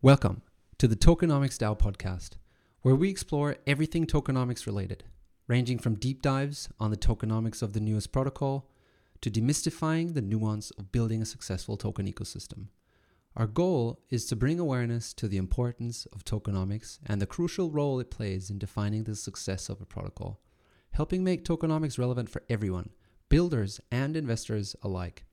[0.00, 0.42] Welcome
[0.78, 2.36] to the Tokenomics DAO podcast,
[2.82, 5.02] where we explore everything tokenomics related,
[5.48, 8.70] ranging from deep dives on the tokenomics of the newest protocol
[9.22, 12.66] to demystifying the nuance of building a successful token ecosystem.
[13.34, 17.98] Our goal is to bring awareness to the importance of tokenomics and the crucial role
[17.98, 20.38] it plays in defining the success of a protocol,
[20.92, 22.90] helping make tokenomics relevant for everyone,
[23.28, 25.24] builders and investors alike.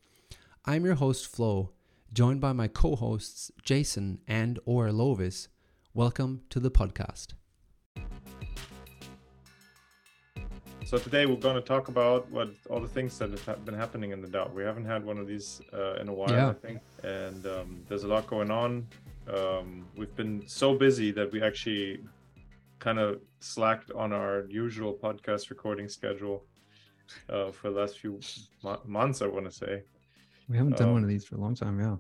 [0.66, 1.74] I'm your host, Flo,
[2.14, 5.48] joined by my co-hosts Jason and or Lovis.
[5.94, 7.34] Welcome to the podcast.
[10.86, 14.12] So today we're going to talk about what all the things that have been happening
[14.12, 14.54] in the DAO.
[14.54, 16.50] We haven't had one of these uh, in a while, yeah.
[16.50, 18.88] I think, and um, there's a lot going on.
[19.28, 22.02] Um, we've been so busy that we actually
[22.78, 26.46] kind of slacked on our usual podcast recording schedule
[27.30, 28.20] uh, for the last few
[28.62, 29.24] mo- months.
[29.24, 29.84] I want to say
[30.48, 31.96] we haven't done um, one of these for a long time, yeah.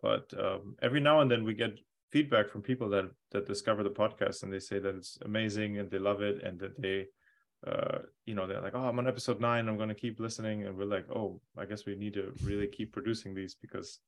[0.00, 1.78] But um, every now and then we get
[2.12, 5.90] feedback from people that that discover the podcast and they say that it's amazing and
[5.90, 7.06] they love it and that they
[7.66, 9.68] uh, you know they're like oh i'm on episode nine.
[9.68, 10.66] I'm going to keep listening.
[10.66, 14.00] And we're like oh i guess we need to really keep producing these because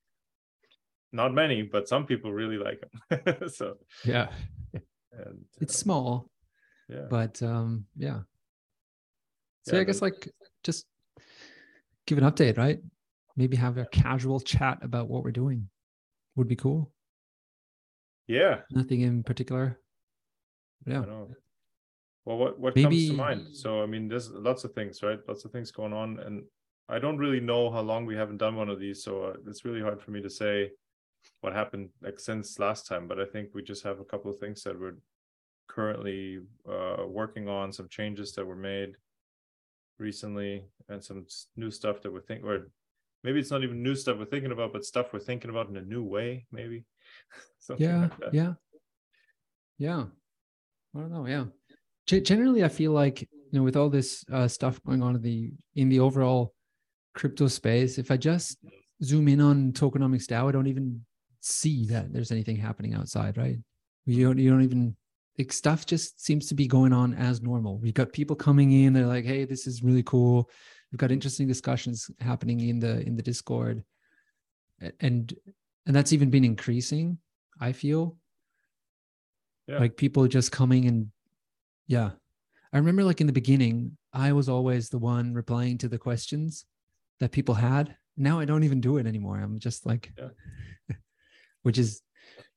[1.13, 4.29] not many but some people really like them so yeah.
[4.73, 6.31] and it's uh, small
[6.89, 7.07] yeah.
[7.09, 8.21] but um yeah.
[9.63, 10.29] So yeah, i guess like
[10.63, 10.85] just
[12.07, 12.81] give an update right
[13.37, 15.69] maybe have a casual chat about what we're doing
[16.37, 16.91] would be cool.
[18.27, 18.61] Yeah.
[18.71, 19.79] Nothing in particular.
[20.87, 21.05] Yeah.
[22.25, 23.07] Well, what what maybe...
[23.07, 23.57] comes to mind?
[23.57, 25.19] So, I mean, there's lots of things, right?
[25.29, 26.45] Lots of things going on, and
[26.89, 29.65] I don't really know how long we haven't done one of these, so uh, it's
[29.65, 30.71] really hard for me to say
[31.41, 33.09] what happened like since last time.
[33.09, 34.97] But I think we just have a couple of things that we're
[35.69, 38.97] currently uh, working on, some changes that were made
[39.99, 42.71] recently, and some new stuff that we're thinking or
[43.25, 45.77] maybe it's not even new stuff we're thinking about, but stuff we're thinking about in
[45.77, 46.85] a new way, maybe.
[47.79, 48.53] yeah, like yeah,
[49.79, 50.05] yeah.
[50.95, 51.27] I don't know.
[51.27, 51.47] Yeah.
[52.07, 55.23] G- generally, I feel like you know, with all this uh, stuff going on in
[55.23, 56.55] the in the overall
[57.15, 58.59] crypto space, if I just
[59.03, 61.05] zoom in on tokenomics DAO, I don't even
[61.41, 63.59] see that there's anything happening outside, right?
[64.07, 64.97] You don't you don't even
[65.39, 67.79] like stuff just seems to be going on as normal.
[67.79, 70.51] We've got people coming in, they're like, hey, this is really cool
[70.95, 73.83] we've got interesting discussions happening in the in the discord.
[75.01, 75.35] And
[75.87, 77.19] and that's even been increasing
[77.61, 78.17] i feel.
[79.67, 79.79] Yeah.
[79.79, 81.09] like people just coming and
[81.89, 82.11] yeah.
[82.73, 86.65] I remember like in the beginning i was always the one replying to the questions
[87.19, 87.97] that people had.
[88.17, 89.41] Now i don't even do it anymore.
[89.41, 90.95] I'm just like yeah.
[91.63, 92.03] which is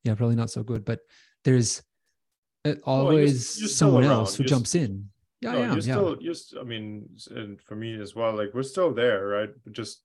[0.04, 1.00] yeah probably not so good but
[1.44, 1.82] there's
[2.84, 5.10] always well, you're, you're someone else who jumps in
[5.42, 5.82] yeah, no, yeah, you're yeah.
[5.82, 9.50] still, you're, I mean, and for me as well, like we're still there, right?
[9.64, 10.02] But just,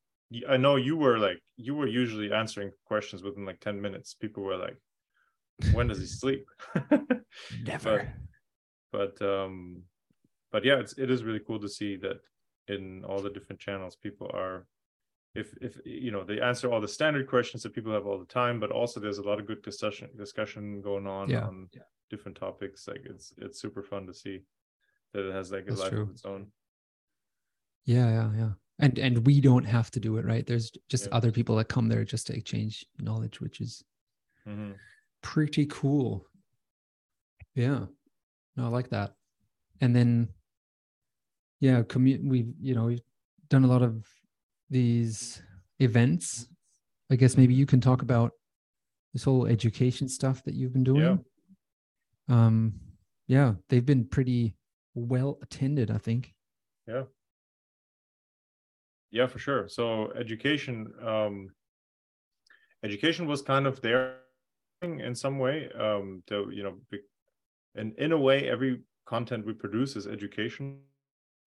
[0.48, 4.14] I know you were like, you were usually answering questions within like 10 minutes.
[4.14, 4.76] People were like,
[5.72, 6.44] when does he sleep?
[7.64, 8.12] Never.
[8.92, 9.82] But, but, um,
[10.50, 12.20] but yeah, it's, it is really cool to see that
[12.68, 14.66] in all the different channels, people are,
[15.34, 18.26] if, if, you know, they answer all the standard questions that people have all the
[18.26, 21.44] time, but also there's a lot of good discussion, discussion going on yeah.
[21.44, 21.80] on yeah.
[22.10, 22.86] different topics.
[22.86, 24.42] Like it's, it's super fun to see
[25.12, 26.02] that it has like a That's life true.
[26.02, 26.46] of its own.
[27.84, 28.50] Yeah, yeah, yeah.
[28.78, 30.46] And and we don't have to do it, right?
[30.46, 31.14] There's just yeah.
[31.16, 33.84] other people that come there just to exchange knowledge, which is
[34.48, 34.72] mm-hmm.
[35.22, 36.26] pretty cool.
[37.54, 37.86] Yeah.
[38.56, 39.14] No, I like that.
[39.80, 40.28] And then
[41.60, 43.02] yeah, commu- we've you know, we've
[43.48, 44.06] done a lot of
[44.70, 45.42] these
[45.78, 46.48] events.
[47.10, 48.32] I guess maybe you can talk about
[49.12, 51.24] this whole education stuff that you've been doing.
[52.28, 52.34] Yeah.
[52.34, 52.74] Um
[53.28, 54.56] yeah, they've been pretty
[54.94, 56.34] well attended, I think.
[56.86, 57.04] Yeah.
[59.10, 59.68] Yeah, for sure.
[59.68, 61.50] So education, um,
[62.82, 64.16] education was kind of there
[64.82, 65.68] in some way.
[65.78, 66.74] Um, to you know,
[67.74, 70.78] and in a way, every content we produce is educational,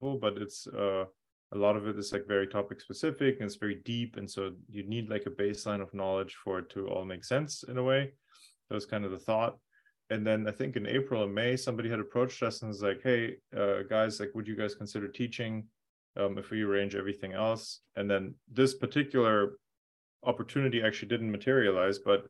[0.02, 1.06] but it's uh,
[1.54, 4.52] a lot of it is like very topic specific and it's very deep, and so
[4.70, 7.84] you need like a baseline of knowledge for it to all make sense in a
[7.84, 8.12] way.
[8.70, 9.58] That was kind of the thought
[10.09, 13.02] and then I think in April and May, somebody had approached us and was like,
[13.02, 15.66] "Hey, uh, guys, like, would you guys consider teaching
[16.17, 19.57] um, if we arrange everything else?" And then this particular
[20.23, 22.28] opportunity actually didn't materialize, but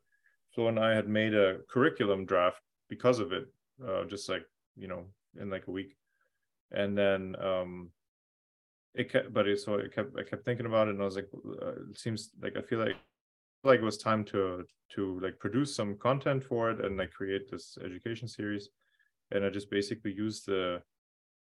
[0.54, 3.46] Flo and I had made a curriculum draft because of it,
[3.86, 4.44] uh, just like
[4.76, 5.04] you know,
[5.40, 5.96] in like a week,
[6.72, 7.90] and then um,
[8.94, 11.16] it kept, but it so I kept, I kept thinking about it, and I was
[11.16, 11.28] like,
[11.62, 12.96] uh, it seems like I feel like
[13.66, 14.64] like it was time to
[14.94, 18.70] to like produce some content for it and like create this education series
[19.32, 20.80] and i just basically used the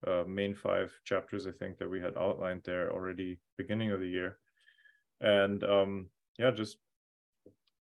[0.06, 4.08] uh, main five chapters i think that we had outlined there already beginning of the
[4.08, 4.38] year
[5.20, 6.06] and um
[6.38, 6.78] yeah just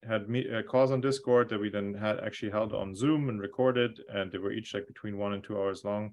[0.08, 3.40] had meet, uh, calls on Discord that we then had actually held on Zoom and
[3.40, 6.12] recorded, and they were each like between one and two hours long,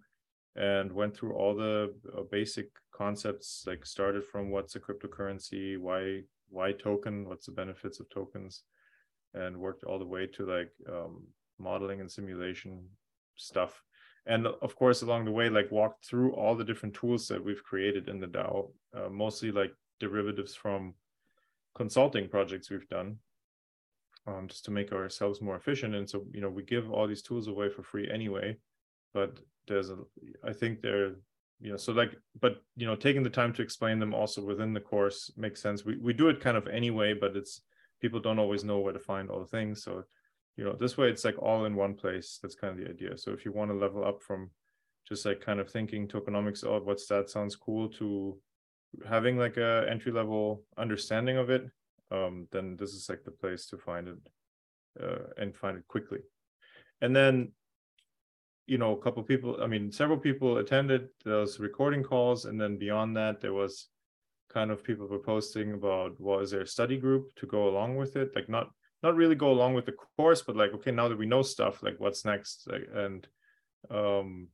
[0.55, 3.63] and went through all the uh, basic concepts.
[3.65, 8.63] Like started from what's a cryptocurrency, why why token, what's the benefits of tokens,
[9.33, 11.23] and worked all the way to like um,
[11.59, 12.83] modeling and simulation
[13.35, 13.81] stuff.
[14.25, 17.63] And of course, along the way, like walked through all the different tools that we've
[17.63, 20.93] created in the DAO, uh, mostly like derivatives from
[21.75, 23.17] consulting projects we've done
[24.27, 25.95] um, just to make ourselves more efficient.
[25.95, 28.57] And so, you know, we give all these tools away for free anyway,
[29.13, 29.97] but there's a,
[30.45, 31.15] I think there,
[31.59, 34.73] you know, so like, but, you know, taking the time to explain them also within
[34.73, 35.85] the course makes sense.
[35.85, 37.61] We, we do it kind of anyway, but it's,
[38.01, 39.83] people don't always know where to find all the things.
[39.83, 40.03] So,
[40.55, 42.39] you know, this way it's like all in one place.
[42.41, 43.17] That's kind of the idea.
[43.17, 44.51] So if you want to level up from
[45.07, 48.37] just like kind of thinking tokenomics, oh, what's that sounds cool to
[49.07, 51.63] having like a entry level understanding of it,
[52.11, 54.17] um, then this is like the place to find it
[55.03, 56.19] uh, and find it quickly.
[57.01, 57.51] And then,
[58.69, 62.45] you know, a couple people, I mean, several people attended those recording calls.
[62.45, 63.87] And then beyond that, there was
[64.53, 67.97] kind of people were posting about, well, is there a study group to go along
[67.97, 68.31] with it?
[68.35, 68.69] Like not,
[69.01, 71.81] not really go along with the course, but like, okay, now that we know stuff,
[71.81, 72.67] like what's next?
[72.71, 73.27] Like, and
[73.89, 74.49] um,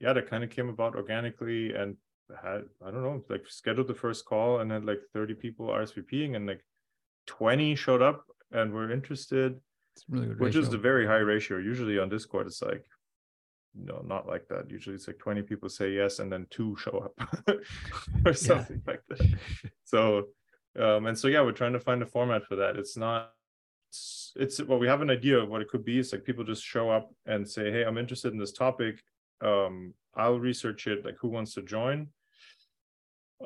[0.00, 1.96] yeah, that kind of came about organically and
[2.42, 6.36] had, I don't know, like scheduled the first call and had like 30 people RSVPing
[6.36, 6.64] and like
[7.26, 9.60] 20 showed up and were interested,
[10.08, 10.62] really which ratio.
[10.62, 11.58] is a very high ratio.
[11.58, 12.86] Usually on Discord, it's like,
[13.82, 14.70] no, not like that.
[14.70, 17.30] Usually it's like 20 people say yes and then two show up
[18.26, 19.38] or something like that.
[19.84, 20.28] So,
[20.78, 22.76] um, and so, yeah, we're trying to find a format for that.
[22.76, 23.32] It's not,
[23.90, 25.98] it's, it's well, we have an idea of what it could be.
[25.98, 29.02] It's like people just show up and say, hey, I'm interested in this topic.
[29.40, 31.04] Um, I'll research it.
[31.04, 32.08] Like, who wants to join?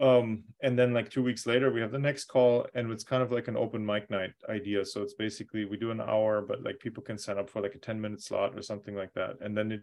[0.01, 3.23] um and then like two weeks later we have the next call and it's kind
[3.23, 6.63] of like an open mic night idea so it's basically we do an hour but
[6.63, 9.37] like people can sign up for like a 10 minute slot or something like that
[9.43, 9.83] and then it,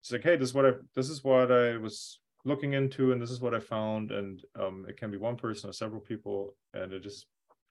[0.00, 3.20] it's like hey this is what i this is what i was looking into and
[3.20, 6.54] this is what i found and um it can be one person or several people
[6.74, 7.26] and it just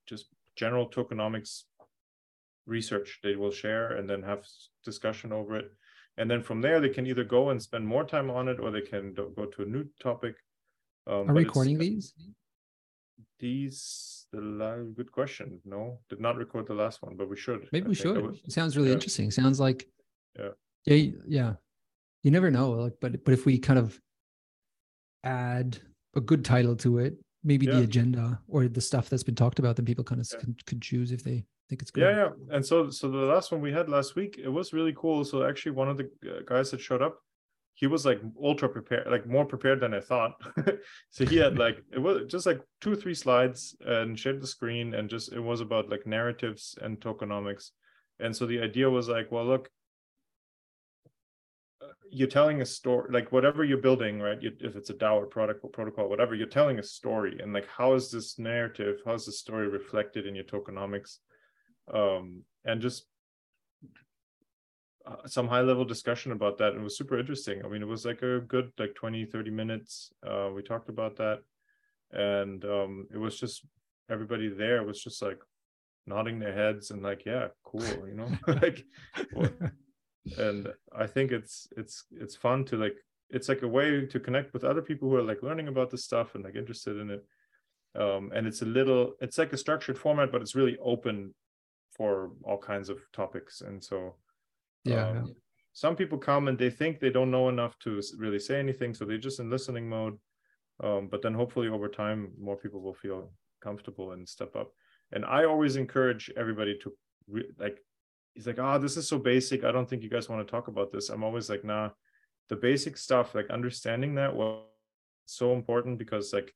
[0.06, 1.64] just general tokenomics
[2.66, 4.46] research they will share and then have
[4.84, 5.72] discussion over it
[6.18, 8.72] and then from there they can either go and spend more time on it or
[8.72, 10.36] they can go to a new topic
[11.08, 12.14] um, Are recording these?
[13.40, 15.62] These the good question.
[15.64, 17.68] No, did not record the last one, but we should.
[17.72, 18.40] Maybe I we should.
[18.50, 18.96] Sounds really yeah.
[18.96, 19.32] interesting.
[19.32, 19.88] Sounds like
[20.38, 20.50] yeah,
[20.86, 21.54] yeah, yeah.
[22.24, 22.72] You never know.
[22.72, 24.00] Like, but but if we kind of
[25.24, 25.78] add
[26.16, 27.74] a good title to it, maybe yeah.
[27.74, 30.40] the agenda or the stuff that's been talked about, then people kind of yeah.
[30.40, 32.02] can, can choose if they think it's good.
[32.02, 32.56] Yeah, yeah.
[32.56, 35.24] And so so the last one we had last week, it was really cool.
[35.24, 37.20] So actually, one of the uh, guys that showed up
[37.78, 40.34] he was like ultra prepared, like more prepared than I thought.
[41.12, 44.48] so he had like it was just like two or three slides and shared the
[44.48, 47.70] screen, and just it was about like narratives and tokenomics.
[48.20, 49.70] And so the idea was like, well, look,
[52.12, 54.42] you're telling a story, like whatever you're building, right?
[54.42, 57.54] You, if it's a DAO or product or protocol, whatever, you're telling a story, and
[57.54, 61.18] like how is this narrative, how is the story reflected in your tokenomics?
[61.94, 63.06] Um, and just
[65.08, 66.74] uh, some high level discussion about that.
[66.74, 67.64] And it was super interesting.
[67.64, 70.12] I mean it was like a good like 20 30 minutes.
[70.26, 71.40] Uh, we talked about that.
[72.12, 73.66] And um, it was just
[74.10, 75.40] everybody there was just like
[76.06, 78.30] nodding their heads and like yeah cool you know?
[78.48, 78.84] Like
[80.38, 82.96] and i think it's it's it's fun to like
[83.30, 86.04] it's like a way to connect with other people who are like learning about this
[86.04, 87.26] stuff and like interested in it.
[88.00, 91.34] Um, and it's a little it's like a structured format but it's really open
[91.92, 93.62] for all kinds of topics.
[93.62, 94.16] And so
[94.84, 95.36] yeah, um,
[95.74, 99.04] some people come and they think they don't know enough to really say anything so
[99.04, 100.18] they're just in listening mode.
[100.84, 103.32] Um, but then hopefully over time more people will feel
[103.62, 104.72] comfortable and step up.
[105.12, 106.94] And i always encourage everybody to
[107.28, 107.80] re- like
[108.38, 110.68] he's like oh this is so basic i don't think you guys want to talk
[110.70, 111.90] about this i'm always like nah
[112.50, 114.64] the basic stuff like understanding that was
[115.26, 116.54] so important because like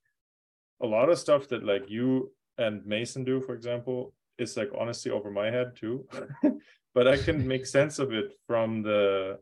[0.82, 5.12] a lot of stuff that like you and mason do for example is like honestly
[5.12, 6.08] over my head too
[6.94, 9.40] but I can make sense of it from the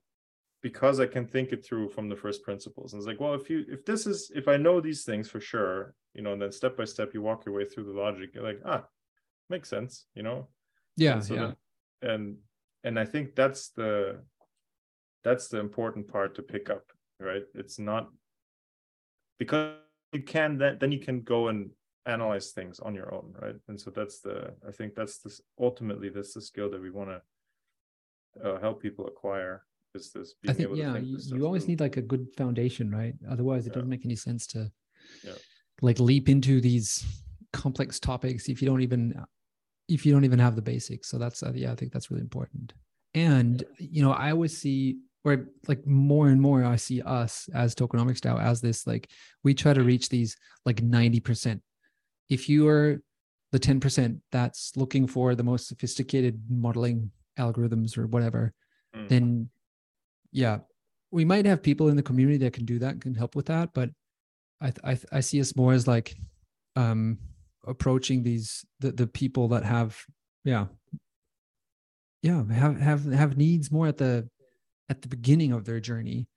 [0.61, 2.91] because I can think it through from the first principles.
[2.91, 5.39] And it's like, well, if you if this is if I know these things for
[5.39, 8.31] sure, you know, and then step by step you walk your way through the logic,
[8.33, 8.83] you're like, ah,
[9.49, 10.47] makes sense, you know?
[10.97, 11.19] Yeah.
[11.19, 11.51] So yeah.
[12.01, 12.37] And
[12.83, 14.21] and I think that's the
[15.23, 16.83] that's the important part to pick up,
[17.19, 17.43] right?
[17.53, 18.09] It's not
[19.37, 19.75] because
[20.13, 21.71] you can then then you can go and
[22.05, 23.55] analyze things on your own, right?
[23.67, 27.09] And so that's the I think that's this ultimately that's the skill that we want
[27.09, 27.21] to
[28.43, 29.63] uh, help people acquire
[29.95, 33.15] is this i think yeah think you, you always need like a good foundation right
[33.29, 33.75] otherwise it yeah.
[33.75, 34.71] doesn't make any sense to
[35.23, 35.33] yeah.
[35.81, 37.05] like leap into these
[37.53, 39.13] complex topics if you don't even
[39.89, 41.09] if you don't even have the basics.
[41.09, 42.73] So that's uh, yeah, I think that's really important.
[43.13, 47.75] And you know, I always see where like more and more I see us as
[47.75, 49.09] tokenomics DAO as this like
[49.43, 51.59] we try to reach these like 90%.
[52.29, 53.01] If you are
[53.51, 58.53] the 10% that's looking for the most sophisticated modeling algorithms or whatever,
[58.95, 59.09] mm.
[59.09, 59.49] then
[60.31, 60.59] yeah,
[61.11, 63.73] we might have people in the community that can do that, can help with that.
[63.73, 63.89] But
[64.61, 66.15] I, I, I see us more as like
[66.75, 67.17] um,
[67.69, 69.97] approaching these, the, the people that have,
[70.43, 70.65] yeah,
[72.21, 74.27] yeah, have, have, have needs more at the,
[74.89, 76.27] at the beginning of their journey.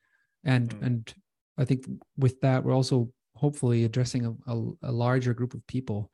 [0.45, 0.87] And, mm.
[0.87, 1.15] and
[1.59, 1.87] I think
[2.17, 6.11] with that, we're also hopefully addressing a, a, a larger group of people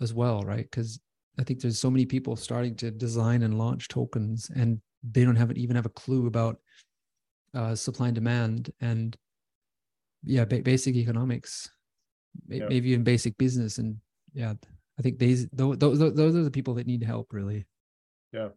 [0.00, 0.68] as well, right?
[0.70, 1.00] Because
[1.38, 5.36] I think there's so many people starting to design and launch tokens, and they don't
[5.36, 6.58] have even have a clue about
[7.54, 9.16] uh, supply and demand and
[10.22, 11.70] yeah, ba- basic economics,
[12.48, 12.66] yeah.
[12.68, 13.96] maybe even basic business, and
[14.34, 14.54] yeah,
[14.98, 17.64] I think these those, those those are the people that need help really.
[18.32, 18.48] Yeah.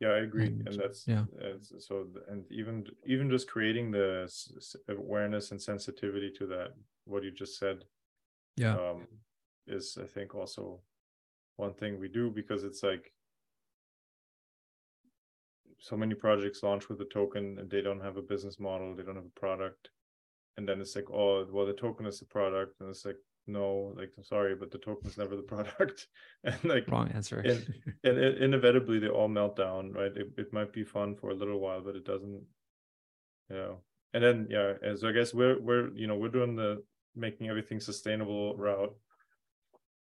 [0.00, 1.26] Yeah, I agree, and, and that's yeah.
[1.78, 4.28] so, and even even just creating the
[4.88, 6.70] awareness and sensitivity to that,
[7.04, 7.84] what you just said,
[8.56, 9.06] yeah, um,
[9.68, 10.80] is I think also
[11.54, 13.12] one thing we do because it's like
[15.78, 19.04] so many projects launch with a token and they don't have a business model, they
[19.04, 19.90] don't have a product,
[20.56, 23.92] and then it's like, oh, well, the token is the product, and it's like, no,
[23.96, 26.06] like I'm sorry, but the token is never the product,
[26.44, 27.38] and like wrong answer.
[27.38, 27.66] and,
[28.04, 30.12] and it, inevitably they all melt down, right?
[30.16, 32.42] It, it might be fun for a little while, but it doesn't,
[33.50, 33.78] you know.
[34.14, 36.82] And then yeah, and so I guess we're we're you know we're doing the
[37.14, 38.94] making everything sustainable route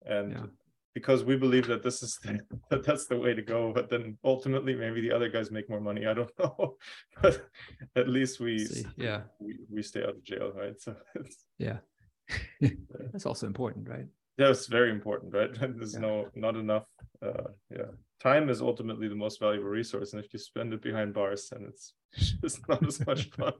[0.05, 0.45] and yeah.
[0.93, 2.39] because we believe that this is the,
[2.69, 5.81] that that's the way to go but then ultimately maybe the other guys make more
[5.81, 6.75] money i don't know
[7.21, 7.47] but
[7.95, 10.95] at least we See, yeah we, we stay out of jail right so
[11.57, 11.77] yeah
[13.11, 14.05] that's also important right
[14.37, 15.99] that's very important right there's yeah.
[15.99, 16.85] no not enough
[17.21, 17.91] uh yeah
[18.21, 21.65] time is ultimately the most valuable resource and if you spend it behind bars then
[21.67, 21.93] it's
[22.41, 23.53] just not as much fun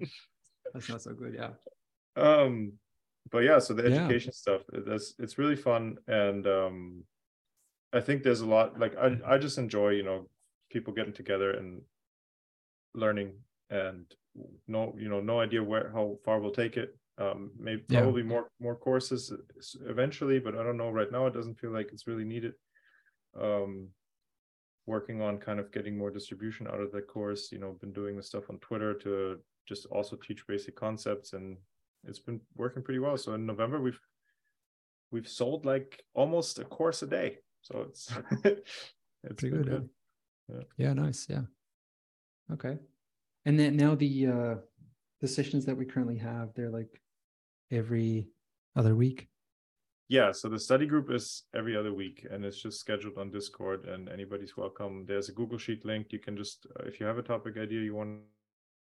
[0.74, 1.52] that's not so good yeah
[2.22, 2.74] um
[3.32, 4.38] but yeah, so the education yeah.
[4.38, 7.04] stuff, that's it's really fun, and um,
[7.94, 8.80] I think there's a lot.
[8.80, 10.28] Like I, I just enjoy, you know,
[10.72, 11.82] people getting together and
[12.94, 13.34] learning,
[13.70, 14.06] and
[14.68, 16.96] no, you know, no idea where how far we'll take it.
[17.20, 18.02] Um, maybe yeah.
[18.02, 19.34] probably more more courses
[19.88, 20.92] eventually, but I don't know.
[20.92, 22.54] Right now, it doesn't feel like it's really needed.
[23.40, 23.90] Um,
[24.86, 27.52] working on kind of getting more distribution out of the course.
[27.52, 31.58] You know, been doing the stuff on Twitter to just also teach basic concepts and
[32.06, 33.18] it's been working pretty well.
[33.18, 34.00] So in November we've
[35.12, 37.38] we've sold like almost a course a day.
[37.62, 38.12] So it's
[38.44, 38.62] it's
[39.24, 39.66] pretty good.
[39.66, 39.90] good.
[40.50, 40.64] Yeah.
[40.78, 41.28] yeah, nice.
[41.30, 41.42] Yeah.
[42.54, 42.78] Okay.
[43.46, 44.56] And then now the uh
[45.20, 47.02] the sessions that we currently have, they're like
[47.72, 48.28] every
[48.76, 49.28] other week.
[50.10, 53.86] Yeah, so the study group is every other week and it's just scheduled on Discord
[53.88, 55.06] and anybody's welcome.
[55.06, 56.08] There's a Google Sheet link.
[56.12, 58.20] You can just, uh, if you have a topic idea you want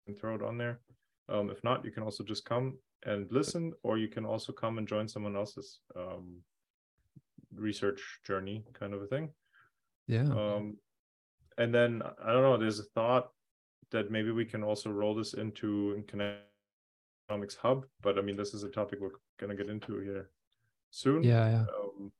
[0.08, 0.80] to throw it on there.
[1.28, 4.78] Um, if not, you can also just come and listen, or you can also come
[4.78, 6.38] and join someone else's um,
[7.54, 9.30] research journey, kind of a thing.
[10.08, 10.22] Yeah.
[10.22, 10.76] Um,
[11.58, 12.56] and then I don't know.
[12.56, 13.30] There's a thought
[13.92, 15.92] that maybe we can also roll this into
[17.30, 20.30] Tokenomics Hub, but I mean, this is a topic we're gonna get into here
[20.90, 21.22] soon.
[21.22, 21.64] Yeah, yeah.
[21.80, 22.12] Um,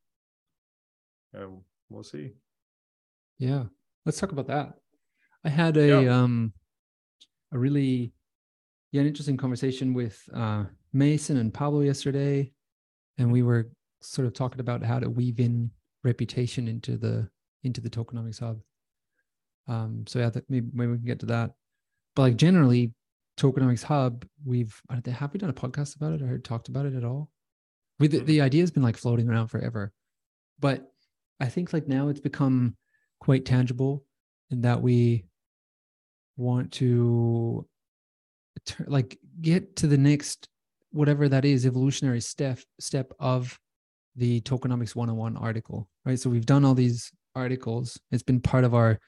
[1.33, 2.33] and we'll see.
[3.37, 3.63] Yeah,
[4.05, 4.73] let's talk about that.
[5.43, 6.21] I had a yeah.
[6.21, 6.53] um
[7.51, 8.13] a really
[8.91, 12.51] yeah, an interesting conversation with uh, Mason and Pablo yesterday,
[13.17, 15.71] and we were sort of talking about how to weave in
[16.03, 17.27] reputation into the
[17.63, 18.59] into the tokenomics hub.
[19.67, 21.51] Um, so yeah, that maybe, maybe we can get to that.
[22.15, 22.93] But like generally,
[23.37, 27.03] tokenomics hub, we've have we done a podcast about it or talked about it at
[27.03, 27.29] all?
[27.99, 29.91] We the, the idea has been like floating around forever,
[30.59, 30.91] but
[31.39, 32.75] I think like now it's become
[33.19, 34.05] quite tangible
[34.51, 35.25] in that we
[36.37, 37.67] want to
[38.85, 40.47] like get to the next
[40.91, 43.59] whatever that is evolutionary step step of
[44.15, 46.19] the tokenomics 101 article right?
[46.19, 47.99] So we've done all these articles.
[48.11, 48.99] It's been part of our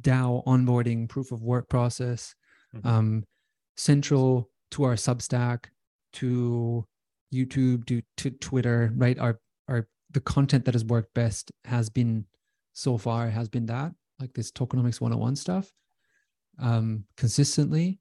[0.00, 2.34] dao onboarding proof of work process.
[2.74, 2.88] Mm-hmm.
[2.88, 3.24] um,
[3.76, 5.66] central to our substack
[6.12, 6.86] to
[7.32, 9.18] youtube to, to twitter right?
[9.18, 12.26] Our our the content that has worked best has been
[12.72, 15.70] so far has been that like this tokenomics 101 stuff
[16.60, 18.00] um consistently.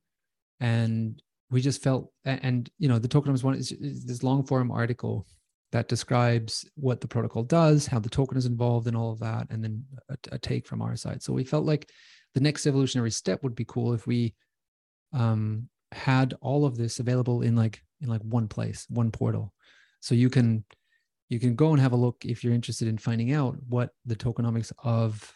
[0.59, 4.71] And we just felt and you know the tokenomics one is, is this long form
[4.71, 5.27] article
[5.71, 9.47] that describes what the protocol does how the token is involved and all of that
[9.49, 11.23] and then a, a, take from our side.
[11.23, 11.89] So we felt like
[12.35, 14.35] the next evolutionary step would be cool if we
[15.13, 19.53] um, had all of this available in like in like one place one portal
[19.99, 20.63] so you can
[21.29, 24.15] you can go and have a look if you're interested in finding out what the
[24.15, 25.33] tokenomics of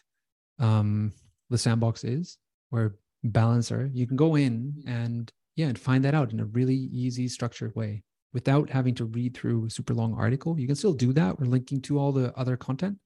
[0.60, 1.14] um,
[1.50, 2.38] the sandbox is
[2.72, 3.90] or balancer.
[3.94, 7.76] You can go in and yeah, and find that out in a really easy, structured
[7.76, 10.60] way without having to read through a super long article.
[10.60, 11.40] You can still do that.
[11.40, 13.00] We're linking to all the other content,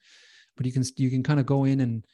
[0.58, 2.06] but you can you can kind of go in and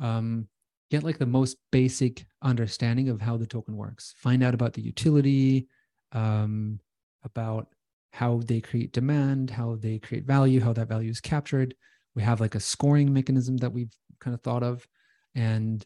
[0.00, 0.48] um,
[0.90, 4.14] get like the most basic understanding of how the token works.
[4.18, 5.68] Find out about the utility,
[6.12, 6.80] um,
[7.24, 7.68] about
[8.12, 11.74] how they create demand, how they create value, how that value is captured.
[12.14, 14.86] We have like a scoring mechanism that we've kind of thought of,
[15.34, 15.84] and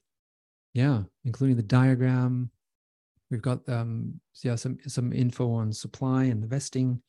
[0.74, 2.50] yeah, including the diagram.
[3.30, 7.02] We've got um, yeah some some info on supply and the vesting.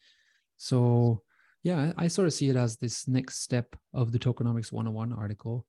[0.57, 1.23] So
[1.63, 5.11] yeah, I, I sort of see it as this next step of the tokenomics 101
[5.13, 5.65] article.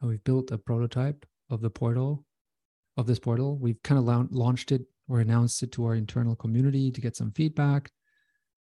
[0.00, 2.24] we've built a prototype of the portal,
[2.96, 3.58] of this portal.
[3.58, 7.16] We've kind of la- launched it or announced it to our internal community to get
[7.16, 7.90] some feedback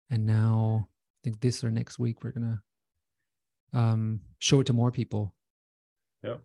[0.09, 2.61] and now I think this or next week we're gonna
[3.73, 5.33] um, show it to more people.
[6.23, 6.35] Yeah.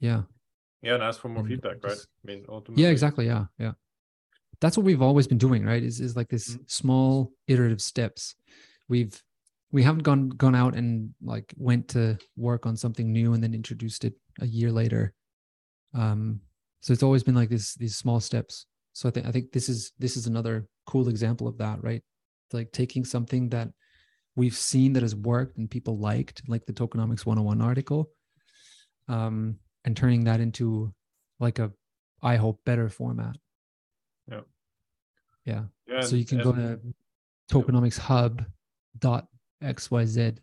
[0.00, 0.22] Yeah.
[0.82, 1.98] Yeah, and ask for more and feedback, just, right?
[1.98, 2.82] I mean, ultimately.
[2.82, 3.26] Yeah, exactly.
[3.26, 3.72] Yeah, yeah.
[4.60, 5.82] That's what we've always been doing, right?
[5.82, 6.62] Is is like this mm-hmm.
[6.66, 8.34] small iterative steps.
[8.88, 9.20] We've
[9.70, 13.54] we haven't gone gone out and like went to work on something new and then
[13.54, 15.14] introduced it a year later.
[15.94, 16.40] Um,
[16.80, 18.66] so it's always been like this these small steps.
[18.92, 22.02] So I think I think this is this is another cool example of that, right?
[22.52, 23.68] like taking something that
[24.36, 28.10] we've seen that has worked and people liked, like the Tokenomics 101 article,
[29.08, 30.92] um, and turning that into
[31.40, 31.70] like a,
[32.22, 33.36] I hope, better format.
[34.30, 34.40] Yeah.
[35.44, 35.62] Yeah.
[35.88, 36.78] yeah so you can go to
[37.50, 38.44] tokenomics hub
[39.00, 39.26] dot
[39.60, 40.38] xyz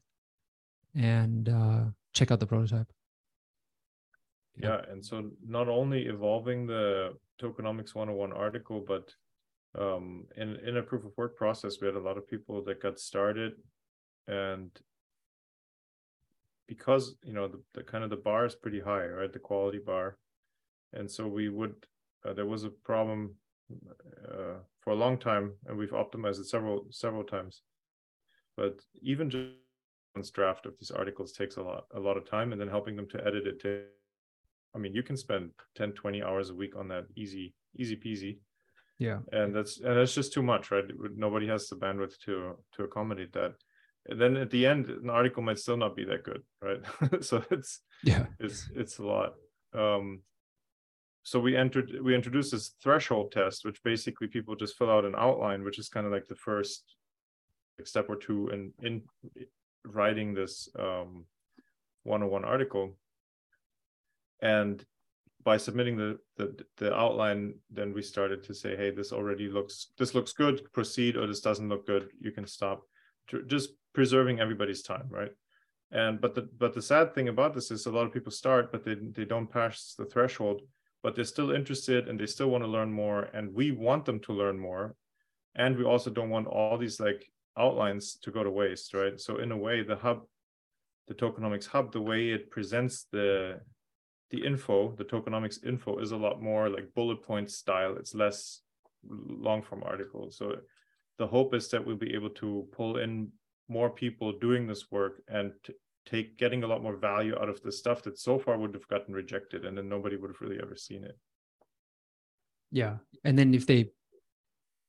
[0.95, 2.87] and uh, check out the prototype.
[4.59, 4.81] Yeah.
[4.91, 9.13] And so not only evolving the tokenomics 101 article, but
[9.77, 12.81] um, in in a proof of work process, we had a lot of people that
[12.81, 13.53] got started,
[14.27, 14.71] and
[16.67, 19.31] because you know the, the kind of the bar is pretty high, right?
[19.31, 20.17] The quality bar,
[20.93, 21.75] and so we would
[22.27, 23.35] uh, there was a problem
[24.27, 27.61] uh, for a long time, and we've optimized it several several times.
[28.57, 32.59] But even just draft of these articles takes a lot a lot of time, and
[32.59, 33.61] then helping them to edit it.
[33.61, 33.83] To,
[34.75, 38.37] I mean, you can spend 10, 20 hours a week on that easy easy peasy.
[38.97, 39.19] Yeah.
[39.31, 40.83] And that's and that's just too much right?
[41.15, 43.53] Nobody has the bandwidth to to accommodate that.
[44.07, 46.81] And then at the end an article might still not be that good right?
[47.23, 48.25] So it's yeah.
[48.39, 49.33] it's it's a lot.
[49.73, 50.21] Um
[51.23, 55.15] so we entered we introduced this threshold test which basically people just fill out an
[55.17, 56.95] outline which is kind of like the first
[57.83, 59.01] step or two in in
[59.85, 61.25] writing this um
[62.03, 62.97] 101 article
[64.41, 64.85] and
[65.43, 69.87] by submitting the, the the outline then we started to say hey this already looks
[69.97, 72.09] this looks good proceed or this doesn't look good.
[72.19, 72.83] You can stop
[73.47, 75.31] just preserving everybody's time right?
[75.91, 78.71] And but the but the sad thing about this is a lot of people start
[78.71, 80.61] but they, they don't pass the threshold
[81.01, 84.19] but they're still interested and they still want to learn more and we want them
[84.19, 84.95] to learn more.
[85.55, 87.25] And we also don't want all these like
[87.57, 89.19] outlines to go to waste right?
[89.19, 90.23] So in a way the hub
[91.07, 93.61] the tokenomics hub the way it presents the
[94.31, 97.95] the info, the tokenomics info is a lot more like bullet point style.
[97.97, 98.61] It's less
[99.07, 100.37] long form articles.
[100.37, 100.55] So
[101.17, 103.31] the hope is that we'll be able to pull in
[103.67, 105.51] more people doing this work and
[106.05, 108.87] take getting a lot more value out of the stuff that so far would have
[108.87, 111.17] gotten rejected and then nobody would have really ever seen it.
[112.71, 112.97] Yeah.
[113.23, 113.91] And then if they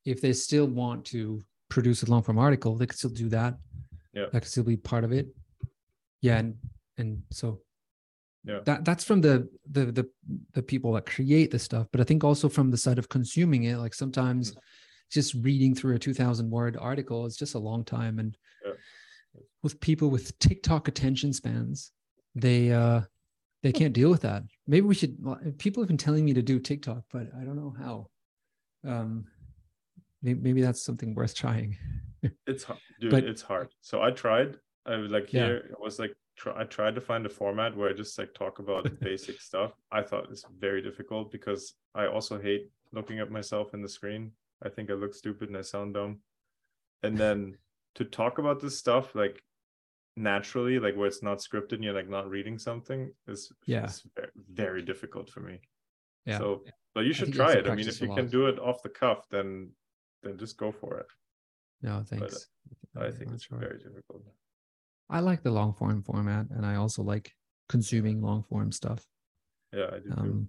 [0.05, 3.59] if they still want to produce a long form article, they could still do that.
[4.13, 4.27] Yeah.
[4.33, 5.29] That could still be part of it.
[6.21, 6.39] Yeah.
[6.39, 6.55] And
[6.99, 7.61] and so
[8.45, 10.09] yeah that that's from the the the
[10.53, 13.65] the people that create the stuff but i think also from the side of consuming
[13.65, 14.61] it like sometimes mm-hmm.
[15.11, 18.73] just reading through a 2000 word article is just a long time and yeah.
[19.63, 21.93] with people with tiktok attention spans
[22.35, 23.01] they uh
[23.63, 25.19] they can't deal with that maybe we should
[25.59, 28.07] people have been telling me to do tiktok but i don't know how
[28.91, 29.27] um
[30.23, 31.77] maybe, maybe that's something worth trying
[32.47, 35.75] it's hard dude but, it's hard so i tried i was like here yeah.
[35.79, 38.59] i was like try, I tried to find a format where I just like talk
[38.59, 39.73] about basic stuff.
[39.93, 44.33] I thought it's very difficult because I also hate looking at myself in the screen.
[44.65, 46.21] I think I look stupid and I sound dumb.
[47.03, 47.57] And then
[47.95, 49.43] to talk about this stuff like
[50.17, 54.31] naturally, like where it's not scripted and you're like not reading something is yeah very,
[54.53, 55.61] very difficult for me.
[56.27, 56.39] Yeah.
[56.39, 56.63] So
[56.95, 57.69] but you should try it.
[57.69, 59.71] I mean, if you can do it off the cuff, then
[60.23, 61.07] then just go for it.
[61.83, 62.49] No, thanks.
[62.93, 64.23] But I think it's very difficult.
[65.11, 67.33] I like the long form format, and I also like
[67.69, 69.05] consuming long form stuff.
[69.73, 70.47] Yeah, I do um, too.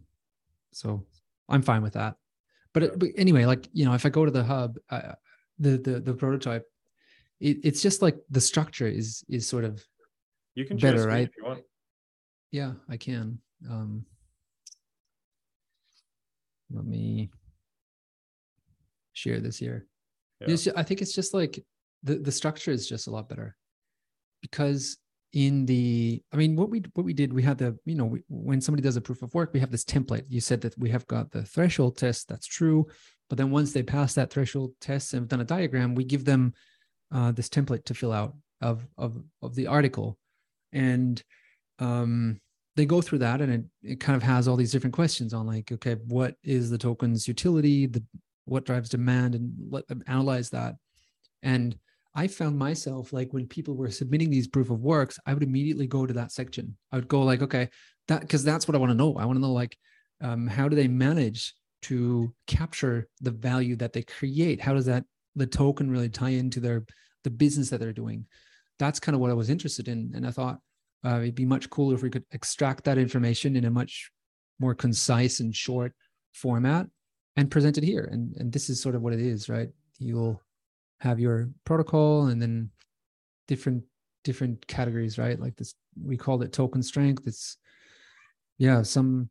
[0.72, 1.06] So
[1.50, 2.16] I'm fine with that.
[2.74, 2.90] But, yeah.
[2.98, 4.78] but anyway, like you know, if I go to the hub,
[5.60, 6.66] the the the prototype,
[7.40, 9.84] it, it's just like the structure is is sort of
[10.56, 11.28] You can Better, right?
[11.28, 11.64] if you want.
[12.52, 14.06] yeah i can um
[16.70, 17.30] let me
[19.14, 19.88] share this here
[20.40, 20.54] Yeah.
[20.54, 21.64] It's ju- i think it's just like
[22.04, 23.56] the the structure is just a lot better
[24.42, 24.98] because
[25.34, 28.22] in the i mean what we what we did we had the you know we,
[28.28, 30.26] when somebody does a proof of work we have this template.
[30.28, 32.28] You said that we have got the threshold test.
[32.28, 32.88] That's true.
[33.30, 36.26] But then once they pass that threshold test and have done a diagram we give
[36.26, 36.54] them
[37.14, 40.18] uh, this template to fill out of of of the article.
[40.74, 41.22] And
[41.80, 42.40] um
[42.76, 45.46] they go through that and it, it kind of has all these different questions on
[45.46, 47.86] like okay what is the token's utility?
[47.86, 48.04] The
[48.46, 50.76] what drives demand and let them analyze that.
[51.42, 51.78] And
[52.16, 55.88] i found myself like when people were submitting these proof of works i would immediately
[55.88, 57.70] go to that section i would go like okay
[58.08, 59.78] that because that's what i want to know i want to know like
[60.22, 65.04] um, how do they manage to capture the value that they create how does that
[65.36, 66.84] the token really tie into their
[67.24, 68.26] the business that they're doing
[68.78, 70.60] that's kind of what i was interested in and i thought
[71.04, 74.12] uh, it'd be much cooler if we could extract that information in a much
[74.60, 75.94] more concise and short
[76.34, 76.88] format
[77.36, 78.08] and present it here.
[78.12, 79.70] And and this is sort of what it is, right?
[80.00, 80.42] You'll
[81.02, 82.70] have your protocol and then
[83.48, 83.84] different
[84.24, 85.40] different categories, right?
[85.40, 87.24] Like this, we called it token strength.
[87.26, 87.58] It's
[88.58, 89.30] yeah, some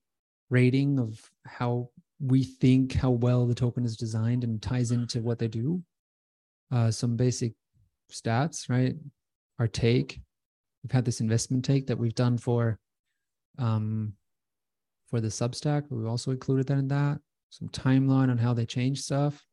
[0.50, 5.38] rating of how we think how well the token is designed and ties into what
[5.38, 5.82] they do.
[6.72, 7.52] Uh, some basic
[8.12, 8.94] stats, right?
[9.58, 10.20] Our take,
[10.82, 12.78] we've had this investment take that we've done for
[13.58, 14.12] um
[15.08, 17.18] for the substack we've also included that in that
[17.50, 19.44] some timeline on how they change stuff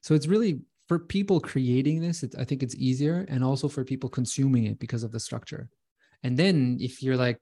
[0.00, 3.84] so it's really for people creating this it's, i think it's easier and also for
[3.84, 5.68] people consuming it because of the structure.
[6.22, 7.38] And then if you're like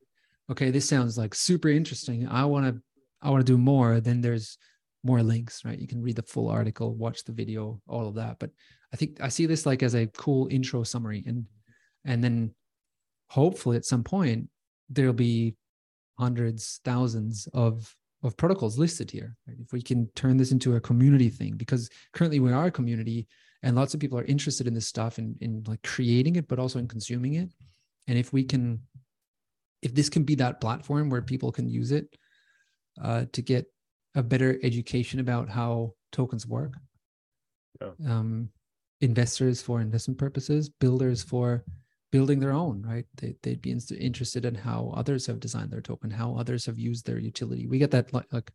[0.50, 2.82] okay this sounds like super interesting i want to
[3.22, 4.58] i want to do more then there's
[5.04, 5.78] more links right?
[5.78, 8.38] You can read the full article watch the video all of that.
[8.38, 8.50] But
[8.92, 11.22] i think i see this like as a cool intro summary.
[11.26, 11.46] And
[12.04, 12.54] and then
[13.28, 14.48] hopefully at some point
[14.90, 15.54] there'll be
[16.18, 19.56] hundreds thousands of of protocols listed here right?
[19.60, 23.26] if we can turn this into a community thing because currently we are a community
[23.62, 26.58] and lots of people are interested in this stuff and in like creating it but
[26.58, 27.48] also in consuming it
[28.08, 28.80] and if we can
[29.82, 32.06] if this can be that platform where people can use it
[33.02, 33.66] uh, to get
[34.14, 36.74] a better education about how tokens work
[37.80, 37.92] Yeah.
[38.06, 38.50] um,
[39.00, 41.64] investors for investment purposes builders for
[42.12, 43.06] building their own right?
[43.16, 46.78] They, they'd be in- interested in how others have designed their token how others have
[46.78, 47.66] used their utility.
[47.66, 48.52] We get that like,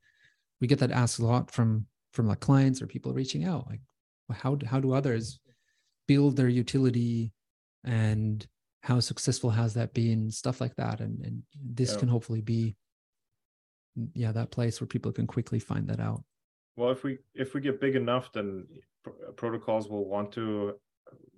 [0.61, 3.81] we get that asked a lot from from like clients or people reaching out like
[4.31, 5.39] how do, how do others
[6.07, 7.33] build their utility
[7.83, 8.47] and
[8.83, 10.31] how successful has that been?
[10.31, 11.99] Stuff like that and and this Yeah.
[11.99, 12.77] can hopefully be
[14.13, 16.23] yeah that place where people can quickly find that out.
[16.75, 18.67] Well, if we if we get big enough, then
[19.07, 20.73] uh, protocols will want to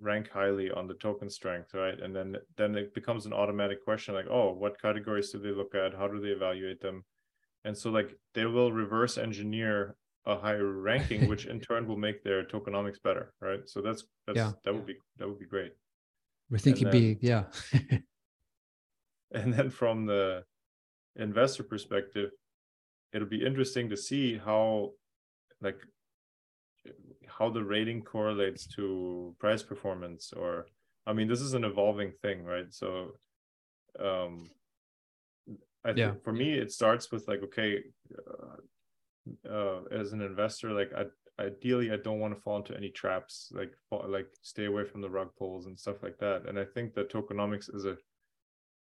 [0.00, 1.98] rank highly on the token strength, right?
[2.00, 5.74] And then then it becomes an automatic question like, oh, what categories do they look
[5.74, 5.94] at?
[5.94, 7.04] How do they evaluate them?
[7.64, 12.22] And so like they will reverse engineer a higher ranking, which in turn will make
[12.22, 13.60] their tokenomics better, right?
[13.66, 14.52] So that's that's Yeah.
[14.64, 15.72] that would be that would be great.
[16.50, 17.44] we're thinking then- big yeah
[19.32, 20.44] And then from the
[21.16, 22.30] investor perspective,
[23.12, 24.90] it'll be interesting to see how
[25.60, 25.78] like
[27.38, 30.66] how the rating correlates to price performance or
[31.06, 32.72] I mean this is an evolving thing, right?
[32.72, 33.12] So
[33.98, 34.50] um
[35.84, 36.12] I Yeah.
[36.12, 37.78] think for me it starts with like okay
[38.28, 41.04] uh, uh as an investor like I
[41.42, 45.00] ideally I don't want to fall into any traps like fall, like stay away from
[45.00, 47.96] the rug pulls and stuff like that and I think that tokenomics is a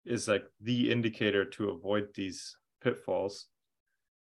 [0.05, 3.47] is like the indicator to avoid these pitfalls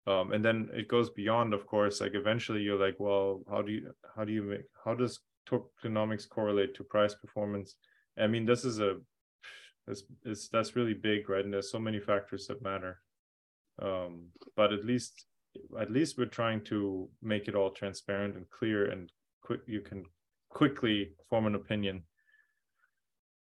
[0.10, 3.72] um and then it goes beyond of course like eventually you're like well how do
[3.72, 5.19] you how do you make how does
[5.50, 7.76] tokenomics correlate to price performance?
[8.17, 8.98] I mean this is a
[9.88, 11.43] it's, it's that's really big right?
[11.43, 13.02] And there's so many factors that matter.
[13.82, 15.26] Um but at least
[15.80, 20.04] at least we're trying to make it all transparent and clear and quick you can
[20.50, 22.04] quickly form an opinion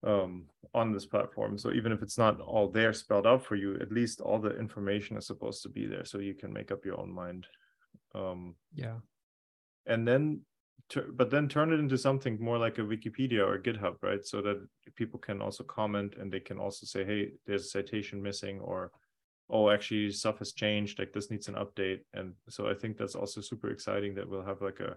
[0.04, 1.58] um on this platform.
[1.58, 4.56] So even if it's not all there spelled out for you at least all the
[4.58, 7.46] information is supposed to be there so you can make up your own mind.
[8.14, 8.98] Um yeah.
[9.86, 10.42] and then
[11.12, 14.24] but then turn it into something more like a wikipedia or github right?
[14.24, 18.22] So that people can also comment and they can also say hey there's a citation
[18.22, 18.92] missing or
[19.50, 22.00] oh actually stuff has changed like this needs an update.
[22.14, 24.96] And so i think that's also super exciting that we'll have like a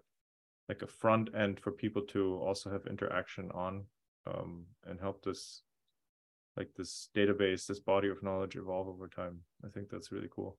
[0.69, 3.83] like a front end for people to also have interaction on
[4.27, 5.63] um and help this
[6.57, 10.57] like this database this body of knowledge evolve over time i think that's really cool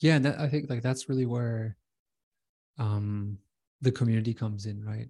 [0.00, 1.76] yeah and that, i think like that's really where
[2.78, 3.38] um
[3.82, 5.08] the community comes in right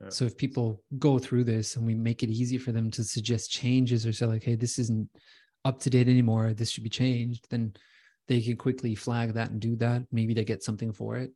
[0.00, 0.08] Yeah.
[0.10, 3.50] So if people go through this and we make it easy for them to suggest
[3.50, 5.08] changes or say like, hey, this isn't
[5.64, 7.74] up to date anymore, this should be changed, then
[8.26, 10.02] they can quickly flag that and do that.
[10.10, 11.32] Maybe they get something for it.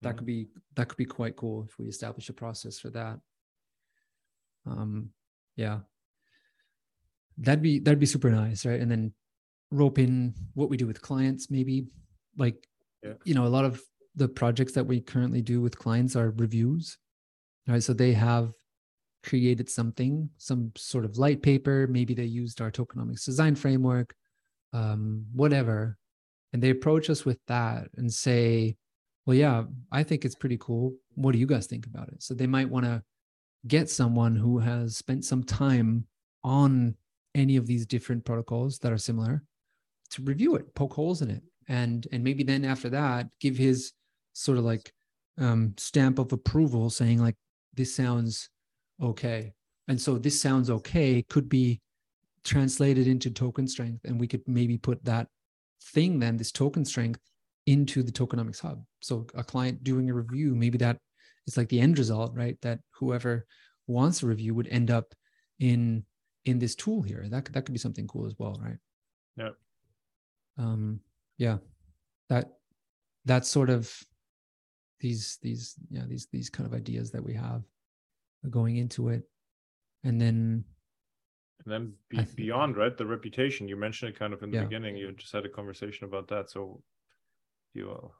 [0.00, 0.18] That mm-hmm.
[0.18, 3.18] could be that could be quite cool if we establish a process for that.
[4.64, 5.10] Um,
[5.58, 5.80] yeah,
[7.36, 8.80] that'd be that'd be super nice, right?
[8.80, 9.12] And then
[9.70, 11.86] rope in what we do with clients, maybe.
[12.38, 12.66] Like
[13.02, 13.14] yeah.
[13.24, 13.82] you know a lot of
[14.16, 16.96] the projects that we currently do with clients are reviews
[17.68, 17.82] right?
[17.82, 18.52] So they have
[19.22, 21.86] created something some sort of light paper.
[21.88, 24.14] Maybe they used our tokenomics design framework
[24.72, 25.98] um, whatever.
[26.52, 28.76] And they approach us with that and say
[29.26, 30.94] well yeah i think it's pretty cool.
[31.14, 32.22] What do you guys think about it?
[32.22, 33.02] So they might want to
[33.66, 36.06] get someone who has spent some time
[36.44, 36.94] on
[37.34, 39.42] any of these different protocols that are similar
[40.10, 41.42] to review it poke holes in it.
[41.68, 43.92] And and maybe then after that give his
[44.32, 44.92] sort of like
[45.38, 47.36] um, stamp of approval saying like
[47.74, 48.50] this sounds
[49.02, 49.52] okay.
[49.86, 51.80] And so this sounds okay could be
[52.44, 55.28] translated into token strength and we could maybe put that
[55.82, 57.20] thing then this token strength
[57.66, 58.82] into the tokenomics hub.
[59.00, 60.98] So a client doing a review maybe that
[61.48, 62.56] is like the end result right?
[62.62, 63.46] That whoever
[63.86, 65.14] wants a review would end up
[65.58, 66.04] in
[66.44, 67.26] in this tool here.
[67.28, 68.78] That that could be something cool as well right?
[69.36, 69.50] Yeah
[70.58, 71.00] um
[71.38, 71.58] yeah.
[72.28, 72.52] That
[73.24, 73.90] that's sort of
[75.00, 77.62] these these yeah these these kind of ideas that we have
[78.50, 79.22] going into it.
[80.04, 80.64] And then
[81.64, 83.68] and then be, beyond right the reputation.
[83.68, 84.64] You mentioned it kind of in the yeah.
[84.64, 84.96] beginning.
[84.96, 86.50] You just had a conversation about that.
[86.50, 86.82] So
[87.74, 88.10] you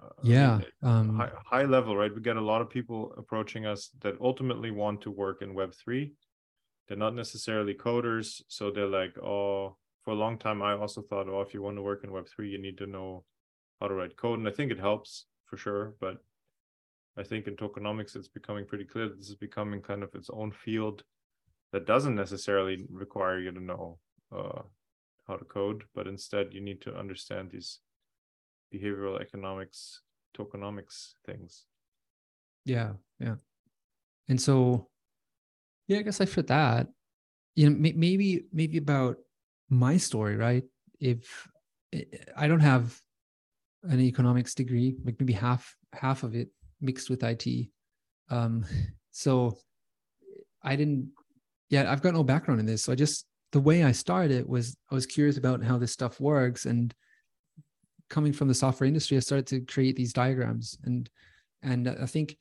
[0.00, 2.14] uh, yeah um, high, high level right?
[2.14, 5.74] We get a lot of people approaching us that ultimately want to work in web
[5.74, 6.12] 3
[6.88, 11.28] they're not necessarily coders so they're like oh for a long time i also thought
[11.28, 13.24] oh if you want to work in web 3 you need to know
[13.80, 16.18] how to write code and i think it helps for sure but
[17.16, 20.30] i think in tokenomics it's becoming pretty clear that this is becoming kind of its
[20.32, 21.02] own field
[21.72, 23.98] that doesn't necessarily require you to know
[24.36, 24.62] uh,
[25.26, 27.80] how to code but instead you need to understand these
[28.72, 30.00] behavioral economics
[30.36, 31.64] tokenomics things
[32.64, 33.34] yeah yeah
[34.28, 34.88] and so
[35.88, 36.86] yeah i guess i fit that
[37.54, 39.16] you know maybe maybe about
[39.72, 40.62] my story, right?
[41.00, 41.48] If
[42.36, 43.00] I don't have
[43.84, 46.48] an economics degree, like maybe half half of it
[46.80, 47.68] mixed with IT,
[48.30, 48.64] um,
[49.10, 49.58] so
[50.62, 51.10] I didn't.
[51.70, 54.76] Yeah, I've got no background in this, so I just the way I started was
[54.90, 56.94] I was curious about how this stuff works, and
[58.12, 61.10] coming from the software industry, I started to create these diagrams, and
[61.62, 62.36] and I think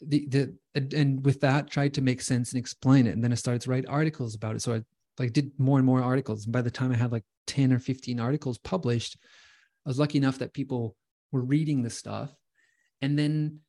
[0.00, 3.36] the the and with that tried to make sense and explain it, and then I
[3.36, 4.62] started to write articles about it.
[4.62, 4.82] So I
[5.18, 6.44] like did more and more articles.
[6.44, 9.16] And by the time I had like 10 or 15 articles published,
[9.86, 10.96] I was lucky enough that people
[11.32, 12.30] were reading the stuff.
[13.00, 13.60] And then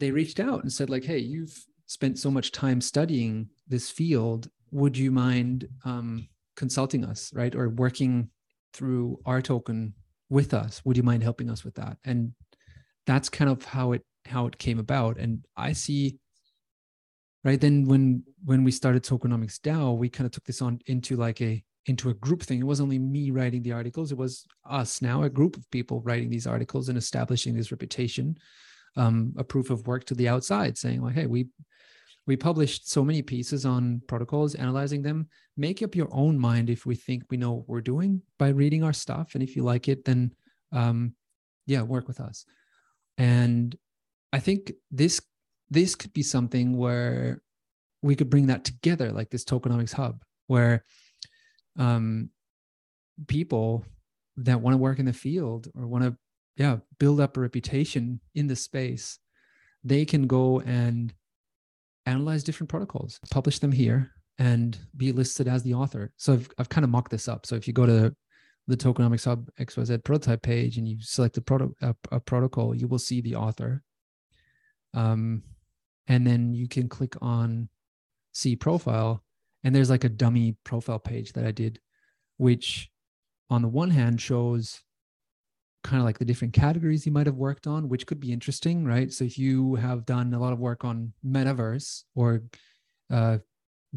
[0.00, 4.48] they reached out and said, like, hey, you've spent so much time studying this field.
[4.70, 7.54] Would you mind um, consulting us, right?
[7.54, 8.30] Or working
[8.72, 9.94] through our token
[10.28, 10.82] with us?
[10.84, 11.98] Would you mind helping us with that?
[12.04, 12.32] And
[13.06, 15.18] that's kind of how it how it came about.
[15.18, 16.18] And I see
[17.46, 21.16] right then when when we started tokenomics dao we kind of took this on into
[21.16, 24.44] like a into a group thing it wasn't only me writing the articles it was
[24.68, 28.36] us now a group of people writing these articles and establishing this reputation
[28.96, 31.46] um, a proof of work to the outside saying like hey we
[32.26, 35.28] we published so many pieces on protocols analyzing them.
[35.56, 38.82] Make up your own mind if we think we know what we're doing by reading
[38.82, 39.34] our stuff.
[39.34, 40.32] And if you like it then
[40.72, 41.14] um,
[41.66, 42.44] yeah work with us.
[43.18, 43.76] And
[44.32, 45.20] i think this
[45.70, 47.42] this could be something where
[48.02, 50.84] we could bring that together, like this tokenomics hub, where
[51.78, 52.30] um,
[53.26, 53.84] people
[54.36, 56.16] that want to work in the field or want to,
[56.56, 59.18] yeah, build up a reputation in the space,
[59.82, 61.12] they can go and
[62.06, 66.12] analyze different protocols, publish them here, and be listed as the author.
[66.16, 67.46] So I've, I've kind of mocked this up.
[67.46, 68.14] So if you go to
[68.68, 72.88] the tokenomics hub xyz prototype page and you select a, proto- a, a protocol, you
[72.88, 73.82] will see the author.
[74.94, 75.42] Um,
[76.08, 77.68] and then you can click on
[78.32, 79.22] see profile
[79.64, 81.80] and there's like a dummy profile page that i did
[82.36, 82.90] which
[83.48, 84.82] on the one hand shows
[85.86, 88.84] kind of like the different categories you might have worked on which could be interesting
[88.84, 89.12] right?
[89.12, 92.42] So if you have done a lot of work on metaverse or
[93.10, 93.38] uh,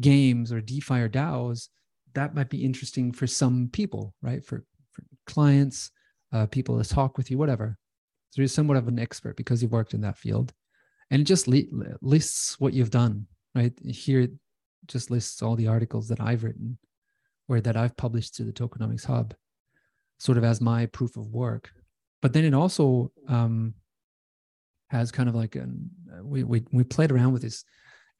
[0.00, 1.68] games or defi or daos
[2.14, 4.44] that might be interesting for some people right?
[4.44, 5.90] For, for clients
[6.32, 7.76] uh, people to talk with you whatever.
[8.30, 10.52] So you're somewhat of an expert because you've worked in that field.
[11.10, 13.72] And it just lists what you've done right?
[13.84, 14.30] Here it
[14.86, 16.78] just lists all the articles that i've written
[17.48, 19.34] or that i've published to the tokenomics hub
[20.18, 21.70] sort of as my proof of work
[22.22, 23.74] but then it also um,
[24.88, 25.90] has kind of like an
[26.22, 27.64] we we we played around with this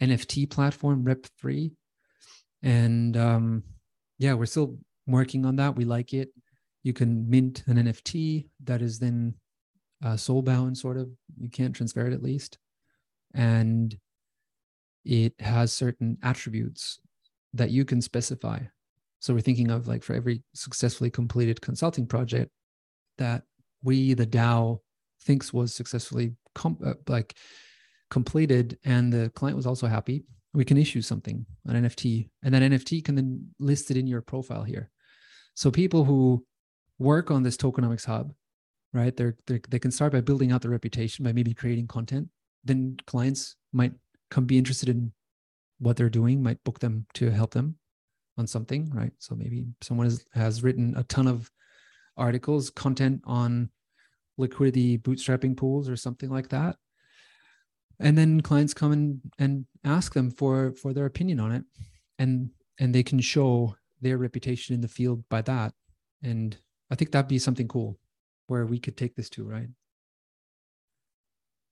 [0.02, 1.72] NFT platform Rep3,
[2.62, 3.62] and um,
[4.18, 5.76] yeah, we're still working on that.
[5.76, 6.30] We like it.
[6.82, 9.34] You can mint an NFT that is then
[10.02, 11.10] uh, soul bound, sort of.
[11.38, 12.58] You can't transfer it at least,
[13.34, 13.96] and
[15.04, 17.00] it has certain attributes
[17.54, 18.60] that you can specify.
[19.18, 22.50] So we're thinking of like for every successfully completed consulting project
[23.18, 23.42] that
[23.82, 24.80] we, the DAO,
[25.22, 27.34] thinks was successfully com- uh, like
[28.10, 30.24] completed, and the client was also happy.
[30.52, 34.20] We can issue something, an NFT, and that NFT can then list it in your
[34.20, 34.90] profile here.
[35.54, 36.44] So people who
[36.98, 38.32] work on this tokenomics hub,
[38.92, 39.16] right?
[39.16, 42.28] They're, they're they can start by building out their reputation by maybe creating content.
[42.64, 43.92] Then clients might
[44.30, 45.12] come be interested in
[45.78, 47.76] what they're doing, might book them to help them
[48.36, 49.12] on something, right?
[49.18, 51.50] So maybe someone has, has written a ton of
[52.16, 53.70] articles, content on
[54.38, 56.76] liquidity bootstrapping pools or something like that.
[57.98, 61.64] And then clients come and, and ask them for for their opinion on it.
[62.18, 65.74] And and they can show their reputation in the field by that.
[66.22, 66.56] And
[66.90, 67.98] I think that'd be something cool
[68.46, 69.68] where we could take this to, right?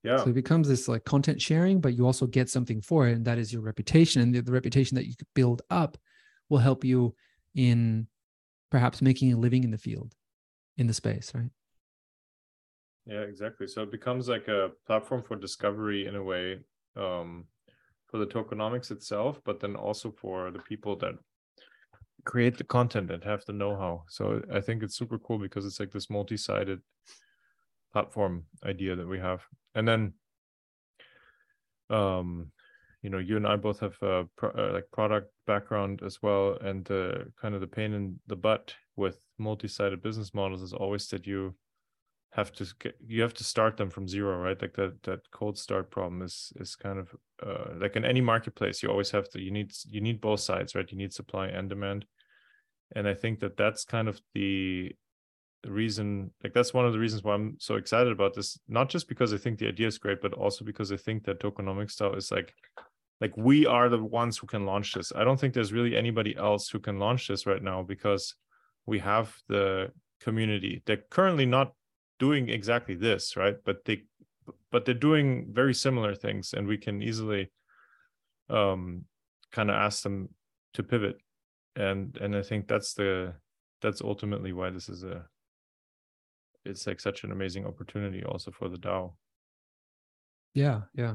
[0.05, 0.19] Yeah.
[0.19, 3.25] So it becomes this like content sharing, but you also get something for it, and
[3.25, 4.23] that is your reputation.
[4.23, 5.99] And the, the reputation that you could build up
[6.49, 7.15] will help you
[7.55, 8.07] in
[8.71, 10.15] perhaps making a living in the field,
[10.79, 11.51] in the space, right?
[13.05, 13.67] Yeah, exactly.
[13.67, 16.61] So it becomes like a platform for discovery in a way
[16.97, 17.45] um,
[18.07, 21.15] for the tokenomics itself, but then also for the people that
[22.25, 24.05] create the content and have the know-how.
[24.09, 26.81] So I think it's super cool because it's like this multi-sided
[27.93, 29.43] platform idea that we have
[29.75, 30.13] and then
[31.91, 32.51] um
[33.03, 36.59] you know you and i both have a pro- uh, like product background as well
[36.61, 41.07] and uh, kind of the pain in the butt with multi-sided business models is always
[41.09, 41.55] that you
[42.33, 44.61] have to get, you have to start them from zero right?
[44.61, 48.83] Like that that cold start problem is is kind of uh, like in any marketplace
[48.83, 50.91] you always have to you need you need both sides right?
[50.91, 52.05] You need supply and demand.
[52.95, 54.93] And i think that that's kind of the
[55.67, 59.09] reason like that's one of the reasons why i'm so excited about this not just
[59.09, 62.17] because i think the idea is great but also because i think that tokenomics DAO
[62.17, 62.55] is like
[63.21, 65.13] like we are the ones who can launch this.
[65.15, 68.35] I don't think there's really anybody else who can launch this right now because
[68.89, 71.73] we have the community they're currently not
[72.19, 74.03] doing exactly this right but they
[74.73, 77.51] but they're doing very similar things and we can easily
[78.51, 79.05] um
[79.53, 80.29] kind of ask them
[80.75, 81.17] to pivot
[81.77, 83.33] and and i think that's the
[83.81, 85.25] that's ultimately why this is a
[86.65, 89.13] it's like such an amazing opportunity also for the DAO.
[90.55, 91.15] Yeah, yeah.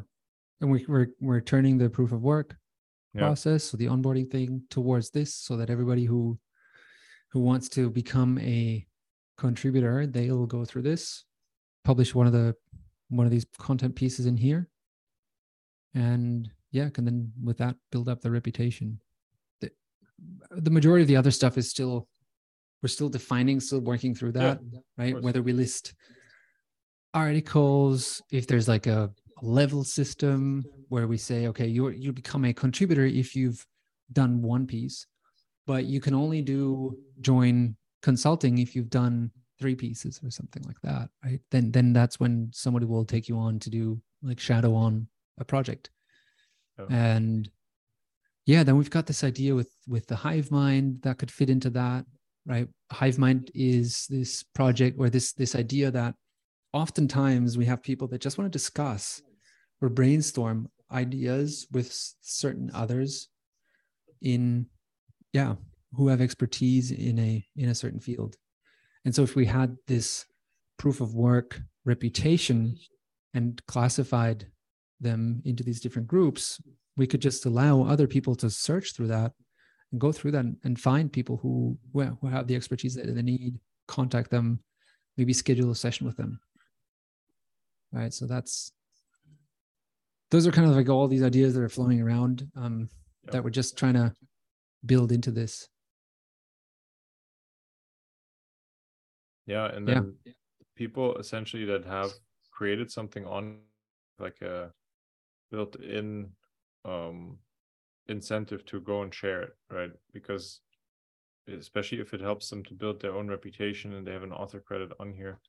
[0.61, 2.55] And we, we're we're turning the proof of work
[3.13, 3.21] yeah.
[3.21, 6.39] process, so the onboarding thing towards this, so that everybody who
[7.33, 8.85] who wants to become a
[9.37, 11.25] contributor, they'll go through this,
[11.83, 12.55] publish one of the
[13.09, 14.69] one of these content pieces in here,
[15.95, 18.99] and yeah, can then with that build up the reputation.
[19.61, 19.71] The,
[20.51, 22.07] the majority of the other stuff is still
[22.83, 25.21] we're still defining, still working through that, yeah, right?
[25.21, 25.95] Whether we list
[27.15, 32.53] articles, if there's like a level system where we say, okay, you you become a
[32.53, 33.65] contributor if you've
[34.11, 35.07] done one piece,
[35.65, 40.79] but you can only do join consulting if you've done three pieces or something like
[40.81, 41.39] that, right?
[41.51, 45.07] Then then that's when somebody will take you on to do like shadow on
[45.39, 45.89] a project.
[46.79, 46.87] Oh.
[46.89, 47.49] And
[48.45, 51.69] yeah, then we've got this idea with with the hive mind that could fit into
[51.71, 52.05] that
[52.45, 56.13] right hive mind is this project or this this idea that
[56.73, 59.21] oftentimes we have people that just want to discuss
[59.81, 63.29] or brainstorm ideas with certain others
[64.21, 64.65] in
[65.33, 65.55] yeah
[65.95, 68.35] who have expertise in a in a certain field.
[69.05, 70.25] And so if we had this
[70.77, 72.77] proof of work reputation
[73.33, 74.47] and classified
[75.01, 76.61] them into these different groups
[76.95, 79.31] we could just allow other people to search through that
[79.91, 83.59] and go through that and find people who who have the expertise that they need
[83.87, 84.59] contact them
[85.17, 86.39] maybe schedule a session with them.
[87.91, 88.13] Right?
[88.13, 88.71] So that's
[90.31, 92.89] those are kind of like all these ideas that are flowing around um,
[93.23, 93.33] yep.
[93.33, 94.11] that we're just trying to
[94.85, 95.67] build into this
[99.45, 100.33] yeah and then yeah.
[100.75, 102.11] people essentially that have
[102.51, 103.57] created something on
[104.19, 104.71] like a
[105.51, 106.29] built in
[106.85, 107.37] um
[108.07, 109.91] incentive to go and share it, right?
[110.11, 110.61] Because
[111.47, 114.59] especially if it helps them to build their own reputation and they have an author
[114.59, 115.39] credit on here,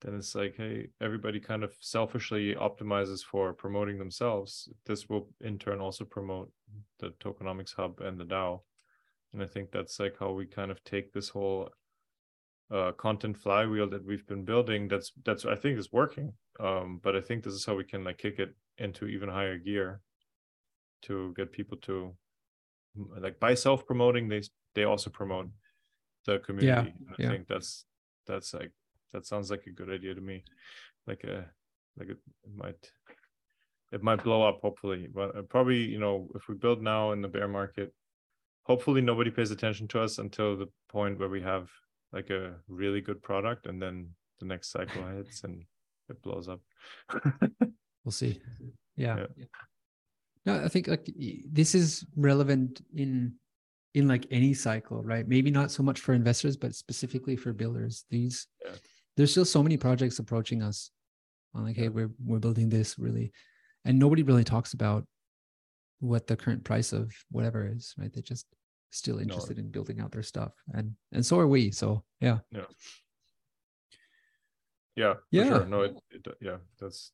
[0.00, 4.68] then it's like, hey, everybody kind of selfishly optimizes for promoting themselves.
[4.86, 6.50] This will in turn also promote
[7.00, 8.60] the tokenomics hub and the DAO.
[9.32, 11.70] And I think that's like how we kind of take this whole
[12.70, 17.14] uh, content flywheel that we've been building that's that's i think is working um, but
[17.14, 20.00] i think this is how we can like kick it into even higher gear
[21.02, 22.14] to get people to
[23.18, 24.42] like by self promoting they
[24.74, 25.48] they also promote
[26.26, 27.28] the community yeah, i yeah.
[27.28, 27.84] think that's
[28.26, 28.72] that's like
[29.14, 30.44] that sounds like a good idea to me
[31.06, 31.46] like a
[31.98, 32.90] like it, it might
[33.92, 37.22] it might blow up hopefully but uh, probably you know if we build now in
[37.22, 37.94] the bear market
[38.64, 41.68] hopefully nobody pays attention to us until the point where we have
[42.12, 44.08] like a really good product and then
[44.40, 45.64] the next cycle hits and
[46.10, 46.60] it blows up
[48.04, 48.40] we'll see
[48.96, 49.24] yeah.
[49.36, 49.44] Yeah.
[50.44, 51.08] no i think like
[51.50, 53.34] this is relevant in
[53.94, 58.04] in like any cycle right maybe not so much for investors but specifically for builders
[58.10, 58.72] these Yeah.
[59.16, 60.90] There's still so many projects approaching us
[61.54, 63.32] on like hey we're we're building this really
[63.84, 65.04] and nobody really talks about
[66.00, 68.12] what the current price of whatever is right?
[68.12, 68.46] They're just
[68.90, 72.38] still interested in building out their stuff and and so are we so yeah.
[74.96, 75.48] Yeah for Yeah.
[75.48, 75.66] sure.
[75.66, 77.12] No it, it yeah that's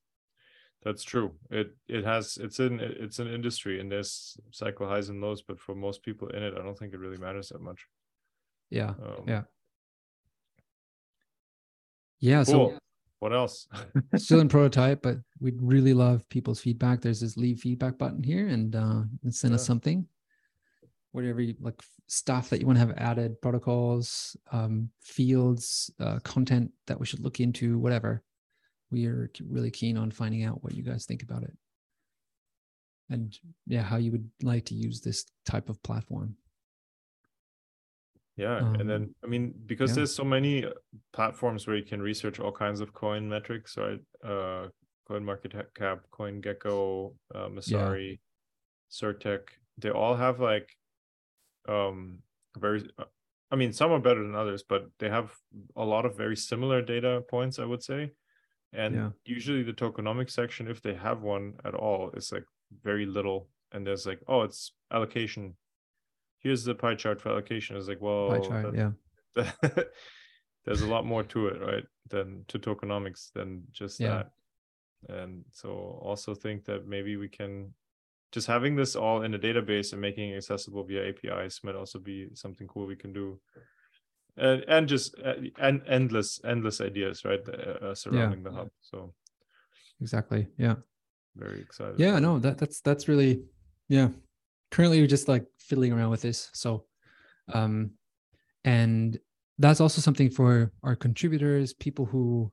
[0.82, 1.34] that's true.
[1.50, 5.60] It it has it's in it's an industry and there's cycle highs and lows but
[5.60, 7.86] for most people in it i don't think it really matters that much.
[8.70, 9.42] Yeah um, Yeah.
[12.20, 12.78] Yeah cool so
[13.20, 13.68] what else
[14.16, 17.02] still in prototype, but we'd really love people's feedback.
[17.02, 20.06] There's this leave feedback button here and uh send us something.
[21.12, 26.72] Whatever you like stuff that you want to have added, protocols, um, fields, uh, content
[26.86, 28.22] that we should look into, whatever.
[28.90, 31.52] We are really keen on finding out what you guys think about it.
[33.10, 36.36] And yeah, how you would like to use this type of platform.
[38.36, 39.96] Yeah, Um, and then I mean because yeah.
[39.96, 40.70] there's so many uh,
[41.12, 44.00] platforms where you can research all kinds of coin metrics, right?
[44.24, 44.68] Uh,
[45.06, 48.20] Coin Market Cap, CoinGecko, uh, Messari,
[48.90, 49.40] CertiK.
[49.78, 50.76] They all have like
[51.68, 52.18] um
[52.58, 52.88] very.
[52.98, 53.04] uh,
[53.52, 55.34] I mean, some are better than others, but they have
[55.74, 58.12] a lot of very similar data points, I would say.
[58.72, 59.10] And Yeah.
[59.24, 62.44] usually the tokenomics section, if they have one at all, is like
[62.84, 63.50] very little.
[63.72, 65.56] And there's like, oh, it's allocation.
[66.40, 67.76] Here's the pie chart for allocation.
[67.76, 68.92] It's like, well, Pie chart, that- yeah.
[70.64, 71.84] there's a lot more to it, right?
[72.08, 74.08] Than to tokenomics than just Yeah.
[74.08, 74.30] that.
[75.08, 75.68] And so
[76.02, 77.72] also think that maybe we can
[78.32, 81.98] just having this all in a database and making it accessible via APIs might also
[81.98, 83.40] be something cool we can do.
[84.36, 87.40] And and just uh, and endless endless ideas, right?
[87.48, 88.68] Uh, uh, surrounding the hub.
[88.80, 89.14] So
[90.00, 90.46] Exactly.
[90.58, 90.76] Yeah.
[91.36, 91.98] very excited.
[91.98, 93.42] yeah no that that's that's really
[93.88, 94.08] yeah
[94.70, 96.84] currently we're just like fiddling around with this so
[97.52, 97.90] um
[98.64, 99.18] and
[99.58, 102.50] that's also something for our contributors people who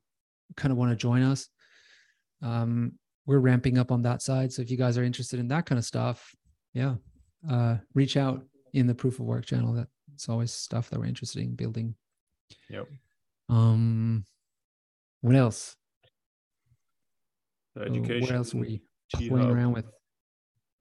[0.55, 1.49] kind of want to join us.
[2.41, 2.93] Um
[3.25, 5.77] we're ramping up on that side so if you guys are interested in that kind
[5.79, 6.33] of stuff
[6.73, 6.95] yeah
[7.49, 8.43] uh reach out
[8.73, 9.73] in the proof of work channel.
[9.73, 11.95] That's always stuff that we're interested in building.
[12.69, 12.87] Yep.
[13.49, 14.23] um
[15.21, 15.75] what else?
[17.75, 18.21] The Uh, education.
[18.21, 18.81] what else are we
[19.13, 19.85] playing around with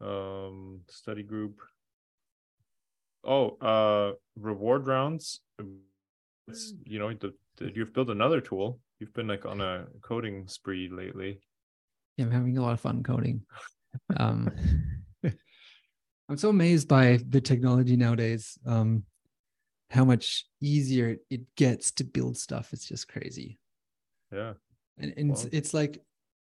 [0.00, 1.60] um study group
[3.24, 5.40] oh uh reward rounds
[6.48, 10.46] it's you know the, the, you've built another tool you've been like on a coding
[10.46, 11.40] spree lately
[12.16, 13.42] Yeah, I'm having a lot of fun coding.
[14.16, 14.50] Um,
[16.28, 18.58] I'm so amazed by the technology nowadays.
[18.66, 19.04] Um,
[19.90, 22.72] how much easier it gets to build stuff.
[22.72, 23.58] It's just crazy.
[24.32, 24.54] yeah
[24.98, 26.02] And, and it's, it's like,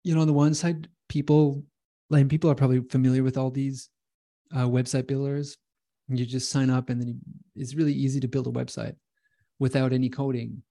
[0.04, 1.64] you know, on the one side, people
[2.10, 3.90] like people are probably familiar with all these
[4.54, 5.58] uh, website builders.
[6.08, 7.16] You just sign up, and then you,
[7.56, 8.96] it's really easy to build a website
[9.60, 10.64] without any coding.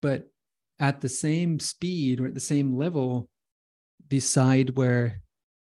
[0.00, 0.30] But
[0.78, 3.28] at the same speed or at the same level,
[4.08, 5.22] the side where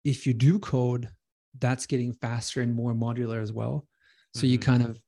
[0.05, 1.09] if you do code,
[1.59, 3.87] that's getting faster and more modular as well.
[4.35, 4.63] So you Mhm.
[4.63, 5.01] kind of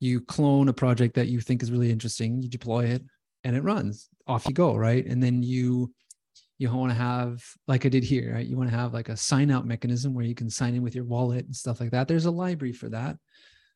[0.00, 3.04] you clone a project that you think is really interesting, you deploy it,
[3.44, 4.08] and it runs.
[4.26, 5.04] Off you go, right?
[5.06, 5.92] And then you
[6.58, 8.46] you want to have like I did here, right?
[8.46, 10.94] You want to have like a sign out mechanism where you can sign in with
[10.94, 12.08] your wallet and stuff like that.
[12.08, 13.16] There's a library for that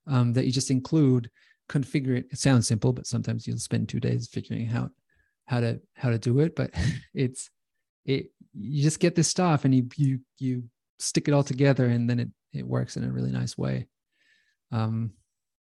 [0.08, 1.30] um, that you just include,
[1.68, 2.26] configure it.
[2.32, 4.90] It sounds simple, but sometimes you'll spend two days figuring out
[5.46, 6.56] how to how to do it.
[6.56, 6.72] But
[7.14, 7.50] it's
[8.04, 10.64] it you just get this stuff and you you you
[10.98, 13.86] stick it all together and then it it works in a really nice way.
[14.72, 15.12] Um,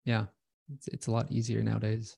[0.05, 0.27] yeah,
[0.73, 2.17] it's it's a lot easier nowadays.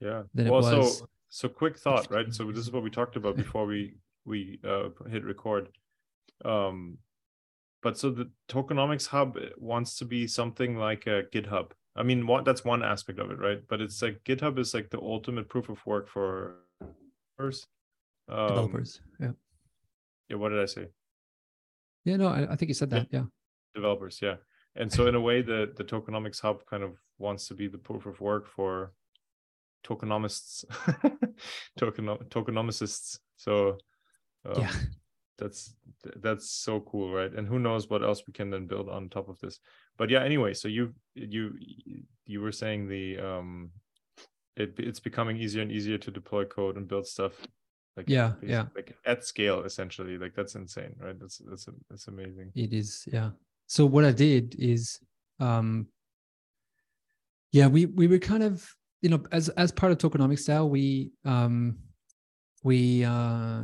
[0.00, 0.98] yeah Than it well was.
[0.98, 3.94] so so quick thought right so this is what we talked about before we
[4.26, 5.68] we uh hit record
[6.44, 6.98] um
[7.82, 12.44] but so the tokenomics hub wants to be something like a github i mean what
[12.44, 15.68] that's one aspect of it right but it's like github is like the ultimate proof
[15.70, 16.56] of work for
[17.38, 17.66] developers
[18.28, 19.00] um, Developers.
[19.18, 19.30] Yeah.
[20.28, 20.86] yeah what did i say
[22.04, 23.06] Yeah, no, I, I think you said that.
[23.10, 23.24] Yeah.
[23.74, 24.36] developers yeah
[24.76, 27.78] and so in a way the the tokenomics hub kind of wants to be the
[27.78, 28.92] proof of work for
[29.84, 30.64] tokenomists
[31.78, 33.18] token tokenomicists.
[33.36, 33.78] So
[34.44, 34.72] um, yeah.
[35.38, 35.74] that's
[36.16, 37.32] that's so cool right?
[37.32, 39.58] And who knows what else we can then build on top of this.
[39.96, 41.54] But yeah anyway so you you
[42.26, 43.70] you were saying the um
[44.56, 47.32] it, it's becoming easier and easier to deploy code and build stuff
[47.96, 48.66] like yeah yeah.
[48.74, 50.18] like at scale essentially.
[50.18, 51.18] Like that's insane right?
[51.18, 52.52] That's that's that's amazing.
[52.54, 53.30] It is yeah.
[53.66, 54.98] So what i did is
[55.38, 55.86] um
[57.52, 58.68] yeah we we were kind of
[59.02, 61.78] you know as as part of tokenomics DAO we um
[62.62, 63.62] we uh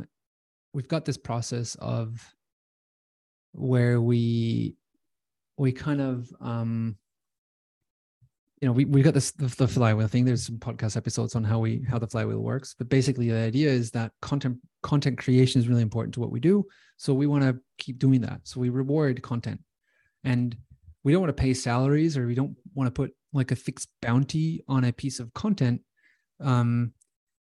[0.73, 2.33] we've got this process of
[3.53, 4.75] where we
[5.57, 6.97] we kind of um
[8.61, 10.25] you know we, we got this the, the flywheel thing.
[10.25, 12.73] There's some podcast episodes on how we how the flywheel works.
[12.77, 16.39] But basically the idea is that content content creation is really important to what we
[16.39, 16.65] do.
[16.97, 18.41] So we want to keep doing that.
[18.43, 19.61] So we reward content.
[20.23, 20.57] And
[21.07, 23.87] we don't want to pay salaries or we don't want to put like a fixed
[24.01, 25.79] bounty on a piece of content
[26.41, 26.91] um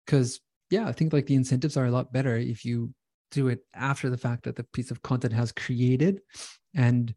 [0.05, 0.39] because
[0.69, 2.93] yeah i think like the incentives are a lot better if you
[3.31, 6.21] do it after the fact that the piece of content has created
[6.75, 7.15] and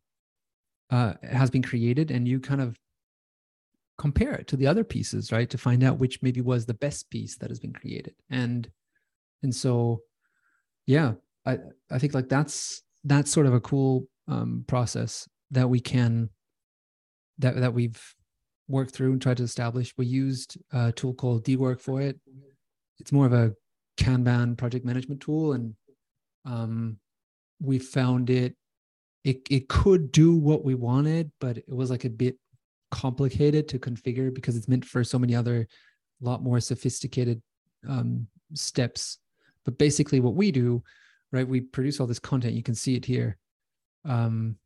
[0.90, 2.78] uh, has been created and you kind of
[3.98, 7.10] compare it to the other pieces right to find out which maybe was the best
[7.10, 8.14] piece that has been created.
[8.30, 8.70] And
[9.42, 10.00] and so
[10.86, 11.12] yeah
[11.44, 11.58] i
[11.90, 16.30] i think like that's that's sort of a cool um, process that we can
[17.38, 18.14] that that we've
[18.68, 22.18] worked through and tried to establish we used a tool called Dework for it
[22.98, 23.54] it's more of a
[23.96, 25.74] kanban project management tool and
[26.44, 26.98] um,
[27.60, 28.54] we found it,
[29.24, 32.36] it it could do what we wanted, but it was like a bit
[32.90, 35.66] complicated to configure because it's meant for so many other,
[36.20, 37.42] lot more sophisticated
[37.88, 39.18] um, steps.
[39.64, 40.82] But basically, what we do,
[41.32, 41.46] right?
[41.46, 42.54] We produce all this content.
[42.54, 43.36] You can see it here.
[44.04, 44.56] Um,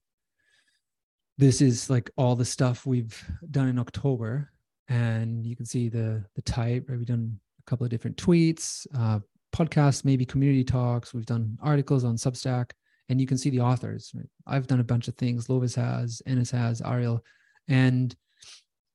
[1.38, 4.50] this is like all the stuff we've done in October,
[4.88, 6.86] and you can see the the type.
[6.88, 6.98] Right?
[6.98, 9.20] We've done a couple of different tweets, uh,
[9.54, 11.14] podcasts, maybe community talks.
[11.14, 12.70] We've done articles on Substack,
[13.08, 14.12] and you can see the authors.
[14.14, 14.28] Right?
[14.46, 15.46] I've done a bunch of things.
[15.46, 17.24] Lovis has, Ennis has, Ariel,
[17.68, 18.14] and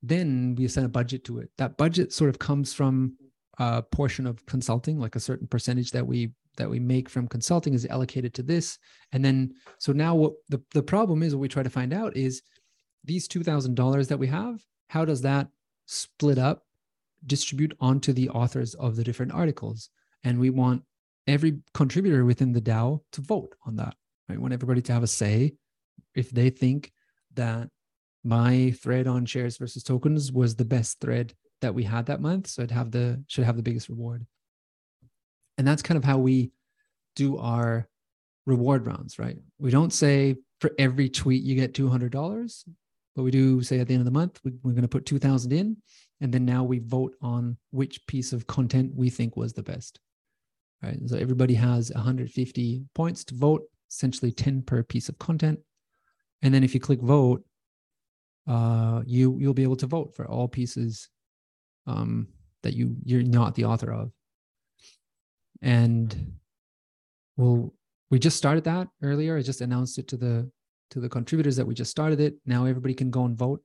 [0.04, 1.50] then we assign a budget to it.
[1.58, 3.18] That budget sort of comes from
[3.58, 7.74] a portion of consulting, like a certain percentage that we that we make from consulting
[7.74, 8.78] is allocated to this.
[9.12, 12.16] And then so now what the, the problem is what we try to find out
[12.18, 12.42] is
[13.04, 15.48] these two thousand dollars that we have, how does that
[15.86, 16.64] split up,
[17.26, 19.90] distribute onto the authors of the different articles?
[20.24, 20.84] and we want
[21.26, 23.96] every contributor within the DAO to vote on that.
[24.28, 24.38] Right?
[24.38, 25.54] We want everybody to have a say
[26.16, 26.92] if they think
[27.36, 27.70] that
[28.24, 32.48] my thread on shares versus tokens was the best thread that we had that month,
[32.48, 34.26] so it have the should have the biggest reward.
[35.58, 36.52] And that's kind of how we
[37.16, 37.88] do our
[38.46, 39.38] reward rounds, right?
[39.60, 42.64] We don't say for every tweet you get two hundred dollars,
[43.16, 45.06] but we do say at the end of the month we, we're going to put
[45.06, 45.78] two thousand in,
[46.22, 50.00] and then now we vote on which piece of content we think was the best
[50.84, 50.98] right?
[51.06, 55.60] So everybody has 150 points to vote, essentially 10 per piece of content.
[56.42, 57.44] And then if you click vote,
[58.48, 61.10] uh, you you'll be able to vote for all pieces
[61.86, 62.28] um,
[62.64, 64.12] that you you're not the author of.
[65.62, 66.34] And
[67.36, 67.74] well,
[68.10, 69.38] we just started that earlier.
[69.38, 70.50] I just announced it to the
[70.92, 72.36] to the contributors that we just started it.
[72.46, 73.62] Now everybody can go and vote.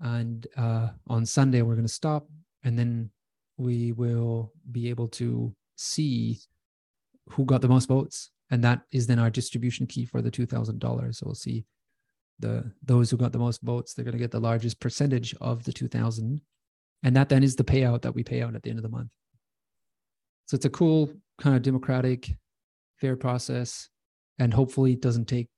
[0.00, 2.26] And uh, on Sunday we're going to stop,
[2.62, 3.10] and then
[3.56, 6.40] we will be able to see
[7.30, 11.14] who got the most votes and that is then our distribution key for the $2000
[11.14, 11.64] so we'll see
[12.40, 15.64] the those who got the most votes they're going to get the largest percentage of
[15.64, 16.40] the 2000
[17.02, 18.88] and that then is the payout that we pay out at the end of the
[18.88, 19.10] month
[20.46, 22.34] so it's a cool kind of democratic
[23.00, 23.88] fair process
[24.38, 25.48] and hopefully it doesn't take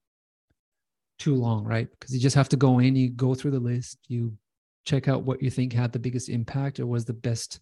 [1.18, 3.99] too long right because you just have to go in you go through the list
[4.09, 4.32] you
[4.84, 7.61] check out what you think had the biggest impact or was the best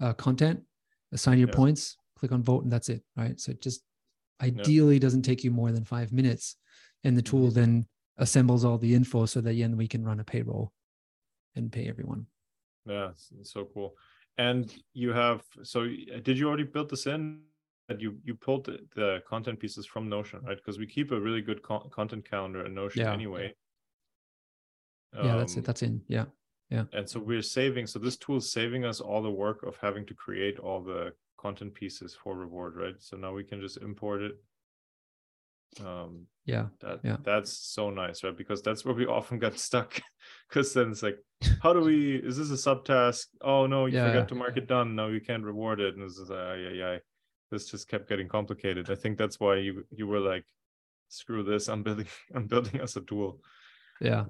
[0.00, 0.60] uh, content
[1.12, 1.54] assign your yeah.
[1.54, 3.02] points, click on vote, and that's it.
[3.16, 3.38] Right.
[3.40, 3.82] So it just
[4.42, 6.56] ideally doesn't take you more than five minutes.
[7.04, 7.60] And the tool mm-hmm.
[7.60, 7.86] then
[8.18, 10.72] assembles all the info so that then we can run a payroll
[11.54, 12.26] and pay everyone.
[12.86, 13.10] Yeah,
[13.42, 13.94] so cool.
[14.38, 15.86] And you have so
[16.22, 17.40] did you already build this in?
[17.88, 20.56] That you you pulled the, the content pieces from Notion, right?
[20.56, 23.12] Because we keep a really good co- content calendar in Notion yeah.
[23.12, 23.54] anyway.
[25.14, 25.58] Yeah, that's it.
[25.58, 26.02] Um, that's in.
[26.08, 26.24] Yeah
[26.70, 29.76] yeah and so we're saving so this tool is saving us all the work of
[29.80, 33.76] having to create all the content pieces for reward right so now we can just
[33.78, 34.32] import it
[35.84, 37.16] um yeah that yeah.
[37.24, 38.36] that's so nice right?
[38.36, 40.00] Because that's where we often get stuck
[40.48, 41.18] because then it's like
[41.62, 43.26] how do we is this a subtask?
[43.42, 44.94] Oh no you yeah, forgot to mark it done.
[44.94, 45.94] No you can't reward it.
[45.96, 46.98] And this is uh, yeah yeah
[47.50, 48.90] this just kept getting complicated.
[48.90, 50.44] I think that's why you you were like
[51.08, 53.40] screw this i'm building i'm building us a tool.
[54.00, 54.24] Yeah.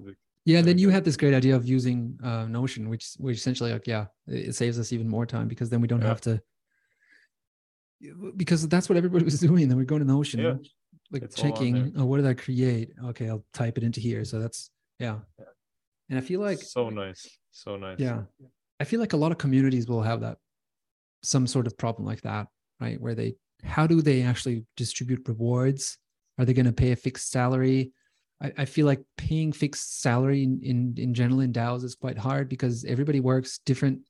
[0.45, 3.87] Yeah, then you had this great idea of using uh, Notion, which which essentially like
[3.87, 6.09] yeah, it saves us even more time because then we don't Yeah.
[6.09, 6.41] have to
[8.37, 9.69] because that's what everybody was doing.
[9.69, 10.55] Then we're going to Notion, Yeah.
[11.13, 12.91] Like It's checking, oh, what did I create?
[13.07, 14.25] Okay, I'll type it into here.
[14.25, 15.19] So that's yeah.
[15.39, 15.45] Yeah.
[16.09, 17.99] And I feel like so nice, so nice.
[17.99, 18.23] yeah,
[18.79, 20.39] I feel like a lot of communities will have that
[21.23, 22.47] some sort of problem like that,
[22.81, 23.01] right?
[23.01, 23.35] Where they
[23.65, 25.99] how do they actually distribute rewards?
[26.39, 27.93] Are they going to pay a fixed salary?
[28.41, 32.19] I, I feel like paying fixed salary in, in in general in DAOs is quite
[32.19, 34.01] hard because everybody works different.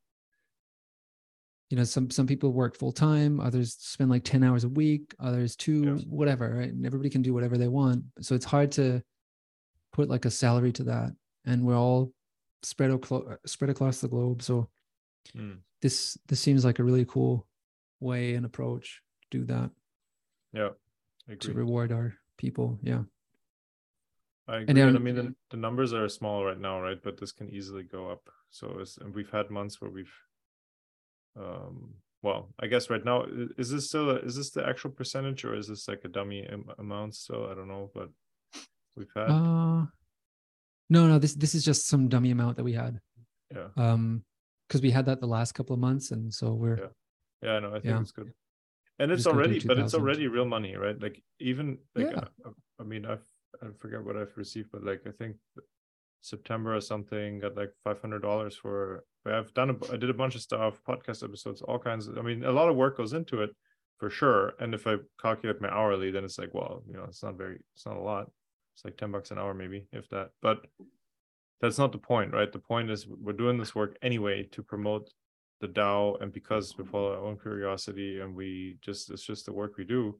[1.71, 5.15] You know, some some people work full time, others spend like 10 hours a week,
[5.19, 6.05] others two, Yes.
[6.09, 6.73] whatever, right?
[6.73, 8.05] And everybody can do whatever they want.
[8.21, 9.03] So it's hard to
[9.93, 11.11] put like a salary to that.
[11.45, 12.13] And we're all
[12.63, 14.43] spread aclo- spread across the globe.
[14.43, 14.71] So
[15.35, 15.59] Mm.
[15.83, 17.49] this this seems like a really cool
[17.99, 19.73] way and approach to do that
[20.53, 20.71] Yeah,
[21.29, 22.79] I to reward our people.
[22.83, 23.03] Yeah.
[24.47, 24.67] I agree.
[24.69, 27.03] And And, I mean, the, the numbers are small right now, right?
[27.03, 28.31] But this can easily go up.
[28.51, 30.13] So, it's, and we've had months where we've,
[31.39, 33.25] um, well, I guess right now,
[33.59, 36.45] is this still, a, is this the actual percentage or is this like a dummy
[36.47, 37.47] am- amount still?
[37.49, 38.09] I don't know, but
[38.97, 39.87] we've had, Uh
[40.89, 43.01] no, no, this this is just some dummy amount that we had.
[43.55, 44.25] yeah, Um
[44.69, 46.93] because we had that the last couple of months and so we're Yeah.
[47.43, 48.01] yeah, i know I think Yeah.
[48.01, 48.33] it's good.
[48.99, 50.99] And it's Just gonna do already, but it's already real money, right?
[51.01, 52.25] Like even like, Yeah.
[52.47, 53.27] uh, I mean, I've,
[53.63, 55.37] I forget what I've received, but like, I think
[56.27, 59.05] September or something got like five hundred dollars for.
[59.27, 62.07] I've done a, I did a bunch of stuff, podcast episodes, all kinds.
[62.07, 63.51] Of, I mean, a lot of work goes into it,
[63.99, 64.53] for sure.
[64.61, 67.59] And if I calculate my hourly, then it's like, well, you know, it's not very,
[67.75, 68.31] it's not a lot.
[68.75, 70.31] It's like ten bucks an hour, maybe if that.
[70.43, 70.67] But
[71.61, 72.53] that's not the point, right?
[72.53, 75.11] The point is we're doing this work anyway to promote
[75.61, 79.53] the DAO, and because we follow our own curiosity, and we just it's just the
[79.53, 80.19] work we do.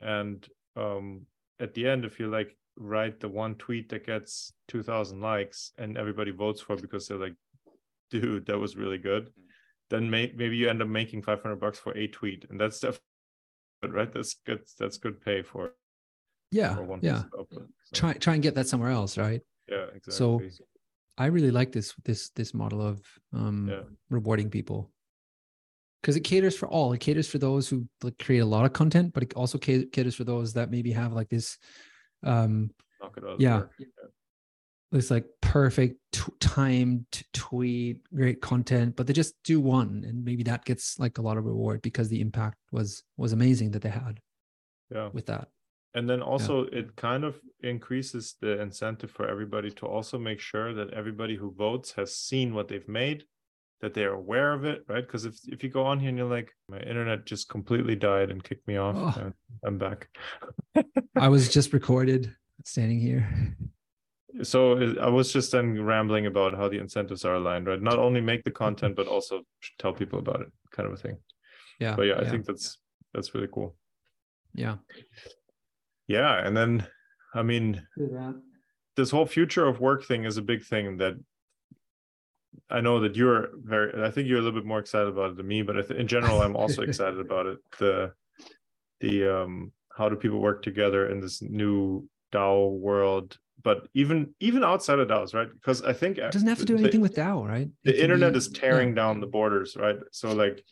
[0.00, 0.46] And
[0.76, 1.26] um,
[1.60, 5.98] at the end, if you like write the one tweet that gets 2000 likes and
[5.98, 7.34] everybody votes for it because they're like
[8.10, 9.30] dude that was really good
[9.90, 13.04] then may- maybe you end up making 500 bucks for a tweet and that's definitely
[13.82, 15.74] good right that's good that's good pay for,
[16.50, 17.24] yeah, for one yeah.
[17.38, 17.68] output.
[17.82, 19.42] So, Try try and get that somewhere else, right?
[19.68, 20.40] yeah exactly So,
[21.18, 23.02] I really like this this this model of
[23.34, 23.82] um Yeah.
[24.08, 24.90] rewarding people.
[26.00, 26.94] Because it caters for all.
[26.94, 29.84] It caters for those who like create a lot of content, but it also ca-
[29.92, 31.58] caters for those that maybe have like this
[32.22, 33.62] um knock it out yeah.
[34.92, 40.42] it's like perfect t- timed tweet, great content, but they just do one, and maybe
[40.44, 43.88] that gets like a lot of reward because the impact was was amazing that they
[43.88, 44.20] had
[44.90, 45.48] yeah with that.
[45.94, 50.72] and then also it kind of increases the incentive for everybody to also make sure
[50.74, 53.24] that everybody who votes has seen what they've made
[53.80, 56.28] that they're aware of it right because if, if you go on here and you're
[56.28, 59.20] like my internet just completely died and kicked me off Oh.
[59.20, 60.08] and i'm back
[61.16, 63.26] I was just recorded standing here.
[64.42, 68.20] so i was just then rambling about how the incentives are aligned right not only
[68.20, 69.42] make the content but also
[69.78, 71.16] tell people about it kind of a thing
[71.80, 71.96] Yeah.
[71.96, 72.78] but yeah, i think that's
[73.14, 73.74] that's really cool
[74.54, 74.76] yeah.
[76.06, 76.86] yeah and then
[77.34, 77.82] i mean
[78.96, 81.14] this whole future of work thing is a big thing that
[82.68, 85.36] I know that you're very I think you're a little bit more excited about it
[85.36, 87.58] than me, but I th- in general I'm also excited about it.
[87.78, 88.12] The
[89.00, 94.64] the um how do people work together in this new DAO world, but even even
[94.64, 95.48] outside of DAOs, right?
[95.52, 97.68] Because I think It doesn't have to do the- anything with DAO, right?
[97.68, 98.94] It the internet be- is tearing yeah.
[98.96, 100.64] down the borders right so like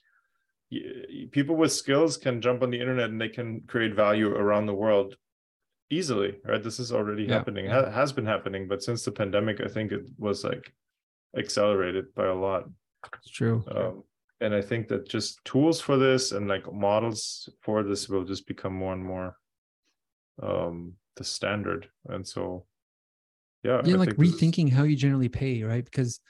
[1.31, 4.75] people with skills can jump on the internet and they can create value around the
[4.75, 5.17] world
[5.91, 7.85] easily right this is already Yeah, happening yeah.
[7.85, 10.75] ha- has been happening but since the pandemic i think it was like
[11.37, 12.65] accelerated by a lot
[13.17, 13.65] It's true.
[13.75, 14.03] um,
[14.41, 18.47] and i think that just tools for this and like models for this will just
[18.47, 19.37] become more and more
[20.43, 22.65] um the standard and so
[23.65, 25.85] yeah yeah, I like think this is- rethinking how you generally pay, right?
[25.85, 26.21] Because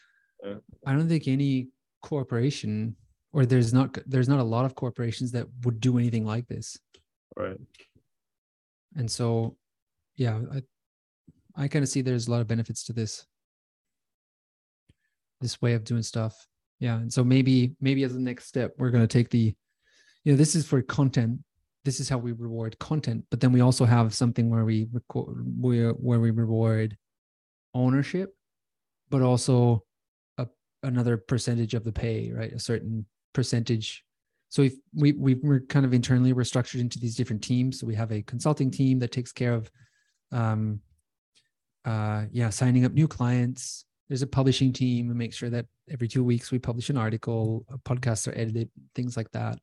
[0.44, 0.58] Yeah.
[0.86, 1.68] I don't think any
[2.02, 2.96] corporation
[3.34, 6.78] or there's not there's not a lot of corporations that would do anything like this.
[7.36, 7.60] right
[8.96, 9.56] And so
[10.16, 10.62] yeah, I
[11.64, 13.26] I kind of see there's a lot of benefits to this
[15.40, 16.46] this way of doing stuff.
[16.80, 16.96] Yeah.
[16.96, 19.54] And so maybe maybe as the next step, we're gonna take the,
[20.24, 21.40] you know, this is for content.
[21.84, 25.28] This is how we reward content, but then we also have something where we record
[25.60, 26.96] where where we reward
[27.74, 28.34] ownership,
[29.10, 29.84] but also
[30.36, 30.46] a
[30.82, 32.52] another percentage of the pay, right?
[32.52, 34.04] A certain percentage.
[34.50, 37.80] So if we we we're kind of internally we're structured into these different teams.
[37.80, 39.70] So we have a consulting team that takes care of
[40.32, 40.80] um
[41.84, 43.84] uh yeah, signing up new clients.
[44.08, 47.66] There's a publishing team and make sure that every two weeks we publish an article,
[47.84, 49.58] podcasts are edited, things like that.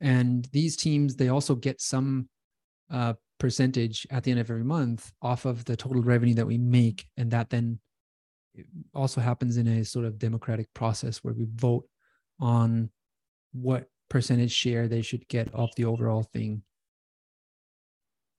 [0.00, 2.28] And these teams, they also get some
[2.90, 6.58] uh, percentage at the end of every month off of the total revenue that we
[6.58, 7.78] make, and that then
[8.94, 11.86] also happens in a sort of democratic process where we vote
[12.40, 12.90] on
[13.52, 16.62] what percentage share they should get of the overall thing.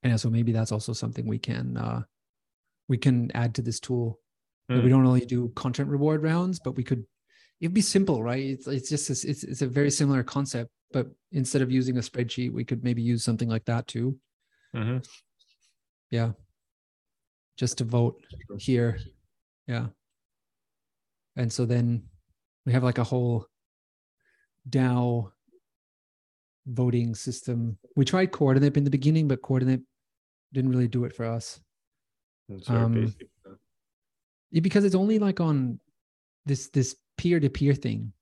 [0.04, 2.02] And so maybe that's also something we can uh,
[2.90, 4.20] we can add to this tool
[4.70, 4.76] mm.
[4.76, 4.90] we hmm.
[4.90, 7.06] don't only do content reward rounds but we could
[7.60, 11.08] it'd be simple right it's, it's just a, it's, it's a very similar concept but
[11.32, 14.18] instead of using a spreadsheet we could maybe use something like that too
[14.76, 14.98] mm-hmm.
[16.10, 16.32] yeah
[17.58, 18.22] just to vote
[18.58, 19.00] here
[19.68, 19.88] yeah
[21.36, 22.04] and so then
[22.66, 23.46] we have like a whole
[24.70, 25.32] dao
[26.68, 29.84] voting system we tried Coordinape in the beginning but Coordinape
[30.54, 31.60] didn't really do it for us.
[32.68, 33.28] Um, yeah,
[34.60, 35.80] because it's only like on
[36.46, 38.14] this this peer to peer thing,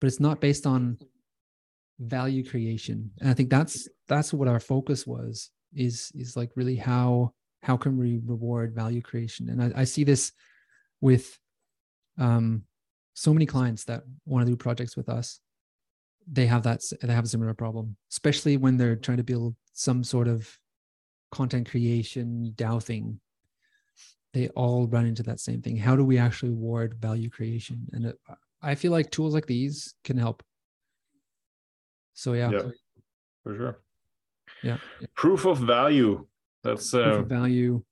[0.00, 0.98] but it's not based on
[1.98, 3.10] value creation.
[3.20, 7.32] And I think that's that's what our focus was is is like really how
[7.62, 9.48] how can we reward value creation?
[9.48, 10.32] And I, I see this
[11.00, 11.38] with
[12.18, 12.62] um
[13.14, 15.40] so many clients that want to do projects with us
[16.30, 20.04] they have that they have a similar problem especially when they're trying to build some
[20.04, 20.58] sort of
[21.32, 23.18] content creation, DAO thing,
[24.32, 25.76] they all run into that same thing.
[25.76, 27.86] How do we actually reward value creation?
[27.92, 28.18] And it,
[28.62, 30.42] I feel like tools like these can help.
[32.14, 32.62] So yeah, yeah
[33.42, 33.78] for sure.
[34.62, 34.78] Yeah.
[35.14, 36.26] Proof of value.
[36.62, 37.82] That's uh, proof of value.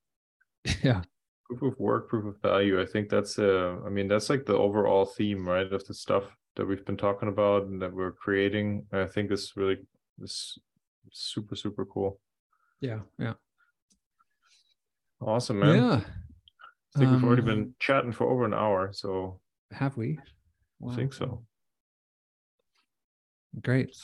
[0.82, 1.02] yeah.
[1.46, 2.80] Proof of work, proof of value.
[2.80, 6.24] I think that's uh I mean that's like the overall theme, right, of the stuff
[6.56, 8.86] that we've been talking about and that we're creating.
[8.92, 9.78] I think is really
[10.18, 10.58] this
[11.12, 12.20] super super cool.
[12.80, 13.34] Yeah, yeah.
[15.20, 15.76] Awesome, man.
[15.76, 16.00] Yeah.
[16.94, 20.18] I think we've already been um, chatting for over an hour, so have we?
[20.88, 21.44] I think so.
[23.60, 23.94] Great.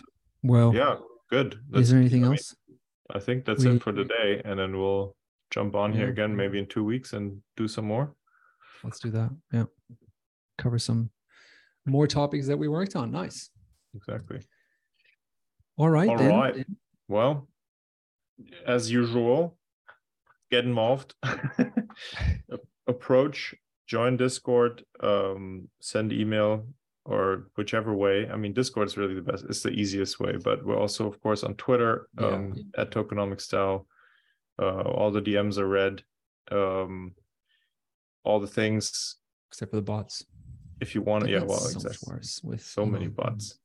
[0.42, 0.96] Well, yeah,
[1.30, 1.58] good.
[1.70, 2.54] That's, is there anything I mean, else?
[3.10, 5.16] I think that's we, it for today, and then we'll
[5.50, 8.14] jump on yeah, here again maybe in two weeks and do some more.
[8.84, 9.30] Let's do that.
[9.52, 9.64] Yeah,
[10.58, 11.10] cover some
[11.86, 13.10] more topics that we worked on.
[13.10, 13.50] Nice.
[13.94, 14.40] Exactly.
[15.76, 16.08] All right.
[16.08, 16.30] All then.
[16.30, 16.66] right.
[17.08, 17.48] Well,
[18.66, 19.56] as usual,
[20.50, 21.14] get involved,
[22.86, 23.54] approach,
[23.86, 26.66] join Discord, um, send email,
[27.04, 28.28] or whichever way.
[28.28, 29.44] I mean, Discord is really the best.
[29.48, 32.82] It's the easiest way, but we're also, of course, on Twitter um, yeah.
[32.82, 33.84] at Tokenomics DAO.
[34.60, 36.02] Uh, all the DMs are read.
[36.50, 37.14] Um,
[38.24, 39.16] all the things,
[39.50, 40.24] except for the bots.
[40.80, 42.14] If you want, yeah, well, so exactly.
[42.14, 42.92] worse with so Elon.
[42.92, 43.58] many bots.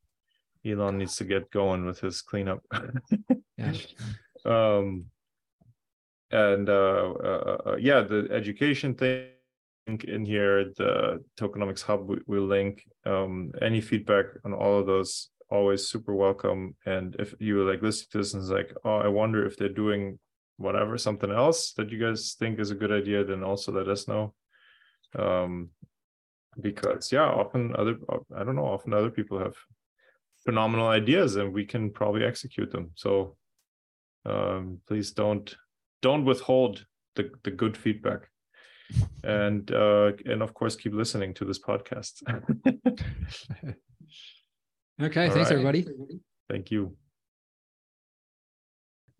[0.66, 2.64] Elon needs to get going with his cleanup.
[3.58, 3.74] yeah
[4.46, 5.06] um
[6.32, 9.28] and uh, uh, uh, yeah the education thing
[9.88, 15.86] in here the tokenomics hub we, link um any feedback on all of those always
[15.86, 16.76] super welcome.
[16.86, 19.70] And if you like listen to this and it's like oh i wonder if they're
[19.70, 20.18] doing
[20.58, 24.08] whatever something else that you guys think is a good idea then also let us
[24.08, 24.34] know.
[25.18, 25.70] Um
[26.60, 27.98] because yeah often other
[28.36, 29.56] i don't know often other people have
[30.44, 32.92] phenomenal ideas and we can probably execute them.
[32.96, 33.36] So
[34.26, 35.54] um, please don't
[36.02, 36.86] don't withhold
[37.16, 38.30] the, the good feedback
[39.24, 42.22] and uh, and of course keep listening to this podcast
[45.02, 45.52] okay All thanks right.
[45.52, 45.86] everybody
[46.50, 46.96] thank you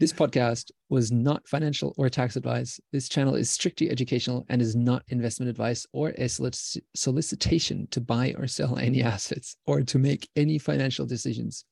[0.02, 2.80] this podcast was not financial or tax advice.
[2.92, 8.34] This channel is strictly educational and is not investment advice or a solicitation to buy
[8.36, 11.66] or sell any assets or to make any financial decisions.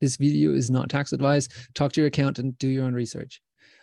[0.00, 1.46] This video is not tax advice.
[1.76, 3.40] Talk to your accountant, do your own research.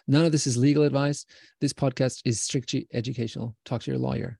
[0.08, 1.26] None of this is legal advice.
[1.62, 3.56] This podcast is strictly educational.
[3.66, 4.40] Talk to your lawyer.